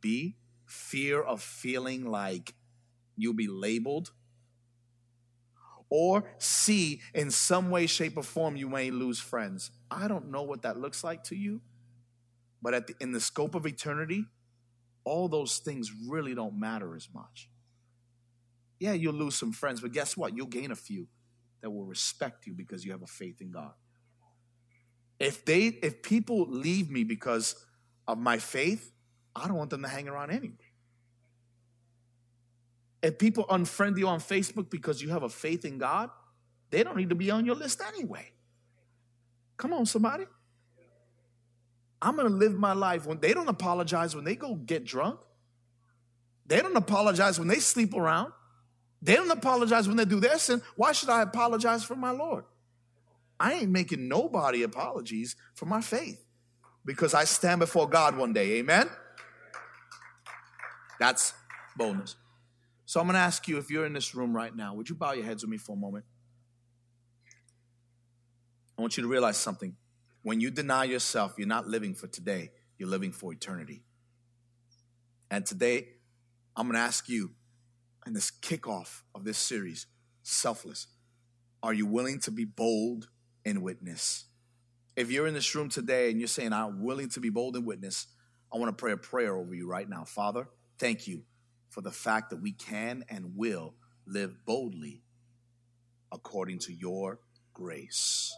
B, 0.00 0.36
fear 0.64 1.20
of 1.20 1.42
feeling 1.42 2.04
like 2.04 2.54
you'll 3.16 3.34
be 3.34 3.48
labeled 3.48 4.12
or 5.88 6.24
C, 6.38 7.00
in 7.14 7.30
some 7.30 7.70
way, 7.70 7.86
shape, 7.86 8.16
or 8.16 8.22
form, 8.22 8.56
you 8.56 8.68
may 8.68 8.90
lose 8.90 9.20
friends. 9.20 9.70
I 9.90 10.08
don't 10.08 10.30
know 10.30 10.42
what 10.42 10.62
that 10.62 10.78
looks 10.78 11.04
like 11.04 11.24
to 11.24 11.36
you, 11.36 11.60
but 12.60 12.74
at 12.74 12.88
the, 12.88 12.94
in 13.00 13.12
the 13.12 13.20
scope 13.20 13.54
of 13.54 13.66
eternity, 13.66 14.24
all 15.04 15.28
those 15.28 15.58
things 15.58 15.92
really 16.08 16.34
don't 16.34 16.58
matter 16.58 16.96
as 16.96 17.08
much. 17.14 17.48
Yeah, 18.80 18.94
you'll 18.94 19.14
lose 19.14 19.36
some 19.36 19.52
friends, 19.52 19.80
but 19.80 19.92
guess 19.92 20.16
what? 20.16 20.36
You'll 20.36 20.46
gain 20.46 20.72
a 20.72 20.76
few 20.76 21.06
that 21.62 21.70
will 21.70 21.86
respect 21.86 22.46
you 22.46 22.54
because 22.54 22.84
you 22.84 22.90
have 22.90 23.02
a 23.02 23.06
faith 23.06 23.40
in 23.40 23.52
God. 23.52 23.72
If 25.18 25.44
they 25.44 25.66
if 25.66 26.02
people 26.02 26.46
leave 26.48 26.90
me 26.90 27.04
because 27.04 27.54
of 28.06 28.18
my 28.18 28.38
faith, 28.38 28.92
I 29.34 29.48
don't 29.48 29.56
want 29.56 29.70
them 29.70 29.82
to 29.82 29.88
hang 29.88 30.08
around 30.08 30.30
anyway. 30.30 30.54
If 33.02 33.18
people 33.18 33.44
unfriend 33.46 33.98
you 33.98 34.08
on 34.08 34.20
Facebook 34.20 34.70
because 34.70 35.00
you 35.00 35.10
have 35.10 35.22
a 35.22 35.28
faith 35.28 35.64
in 35.64 35.78
God, 35.78 36.10
they 36.70 36.82
don't 36.82 36.96
need 36.96 37.10
to 37.10 37.14
be 37.14 37.30
on 37.30 37.46
your 37.46 37.54
list 37.54 37.80
anyway. 37.86 38.32
Come 39.56 39.72
on, 39.72 39.86
somebody. 39.86 40.24
I'm 42.02 42.16
to 42.16 42.24
live 42.24 42.54
my 42.54 42.72
life 42.72 43.06
when 43.06 43.20
they 43.20 43.32
don't 43.32 43.48
apologize 43.48 44.14
when 44.14 44.24
they 44.24 44.36
go 44.36 44.54
get 44.54 44.84
drunk. 44.84 45.20
They 46.46 46.60
don't 46.60 46.76
apologize 46.76 47.38
when 47.38 47.48
they 47.48 47.58
sleep 47.58 47.94
around. 47.94 48.32
They 49.02 49.14
don't 49.14 49.30
apologize 49.30 49.88
when 49.88 49.96
they 49.96 50.04
do 50.04 50.20
their 50.20 50.38
sin. 50.38 50.62
Why 50.76 50.92
should 50.92 51.08
I 51.08 51.22
apologize 51.22 51.84
for 51.84 51.96
my 51.96 52.10
Lord? 52.10 52.44
I 53.38 53.54
ain't 53.54 53.70
making 53.70 54.08
nobody 54.08 54.62
apologies 54.62 55.36
for 55.54 55.66
my 55.66 55.80
faith 55.80 56.24
because 56.84 57.14
I 57.14 57.24
stand 57.24 57.60
before 57.60 57.88
God 57.88 58.16
one 58.16 58.32
day. 58.32 58.58
Amen? 58.58 58.88
That's 60.98 61.34
boldness. 61.76 62.16
So 62.86 63.00
I'm 63.00 63.06
going 63.06 63.14
to 63.14 63.20
ask 63.20 63.46
you 63.48 63.58
if 63.58 63.70
you're 63.70 63.84
in 63.84 63.92
this 63.92 64.14
room 64.14 64.34
right 64.34 64.54
now, 64.54 64.74
would 64.74 64.88
you 64.88 64.94
bow 64.94 65.12
your 65.12 65.24
heads 65.24 65.42
with 65.42 65.50
me 65.50 65.58
for 65.58 65.72
a 65.72 65.76
moment? 65.76 66.04
I 68.78 68.80
want 68.80 68.96
you 68.96 69.02
to 69.02 69.08
realize 69.08 69.36
something. 69.36 69.76
When 70.22 70.40
you 70.40 70.50
deny 70.50 70.84
yourself, 70.84 71.34
you're 71.36 71.48
not 71.48 71.66
living 71.66 71.94
for 71.94 72.06
today, 72.06 72.50
you're 72.78 72.88
living 72.88 73.12
for 73.12 73.32
eternity. 73.32 73.82
And 75.30 75.44
today, 75.44 75.88
I'm 76.56 76.66
going 76.66 76.74
to 76.74 76.80
ask 76.80 77.08
you 77.08 77.32
in 78.06 78.12
this 78.12 78.30
kickoff 78.30 79.02
of 79.14 79.24
this 79.24 79.38
series, 79.38 79.86
selfless, 80.22 80.86
are 81.62 81.72
you 81.72 81.86
willing 81.86 82.20
to 82.20 82.30
be 82.30 82.44
bold 82.44 83.08
in 83.46 83.62
witness? 83.62 84.26
If 84.96 85.10
you're 85.10 85.26
in 85.26 85.34
this 85.34 85.54
room 85.54 85.68
today 85.70 86.10
and 86.10 86.18
you're 86.18 86.28
saying, 86.28 86.52
I'm 86.52 86.82
willing 86.82 87.08
to 87.10 87.20
be 87.20 87.30
bold 87.30 87.56
in 87.56 87.64
witness, 87.64 88.08
I 88.52 88.58
want 88.58 88.76
to 88.76 88.80
pray 88.80 88.92
a 88.92 88.96
prayer 88.96 89.36
over 89.36 89.54
you 89.54 89.68
right 89.68 89.88
now. 89.88 90.04
Father, 90.04 90.48
thank 90.78 91.06
you 91.06 91.22
for 91.70 91.80
the 91.80 91.92
fact 91.92 92.30
that 92.30 92.42
we 92.42 92.52
can 92.52 93.04
and 93.08 93.36
will 93.36 93.74
live 94.06 94.44
boldly 94.44 95.02
according 96.12 96.58
to 96.60 96.72
your 96.72 97.20
grace. 97.54 98.36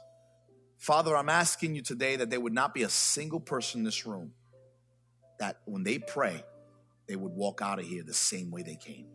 Father, 0.76 1.16
I'm 1.16 1.28
asking 1.28 1.74
you 1.74 1.82
today 1.82 2.16
that 2.16 2.30
there 2.30 2.40
would 2.40 2.52
not 2.52 2.74
be 2.74 2.82
a 2.82 2.88
single 2.88 3.40
person 3.40 3.80
in 3.80 3.84
this 3.84 4.06
room 4.06 4.32
that 5.38 5.58
when 5.64 5.84
they 5.84 5.98
pray, 5.98 6.44
they 7.06 7.16
would 7.16 7.32
walk 7.32 7.60
out 7.62 7.78
of 7.78 7.86
here 7.86 8.02
the 8.02 8.14
same 8.14 8.50
way 8.50 8.62
they 8.62 8.76
came. 8.76 9.06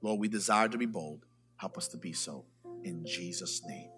Lord, 0.00 0.20
we 0.20 0.28
desire 0.28 0.68
to 0.68 0.78
be 0.78 0.86
bold. 0.86 1.24
Help 1.56 1.76
us 1.76 1.88
to 1.88 1.96
be 1.96 2.12
so. 2.12 2.44
In 2.84 3.04
Jesus' 3.04 3.62
name. 3.66 3.90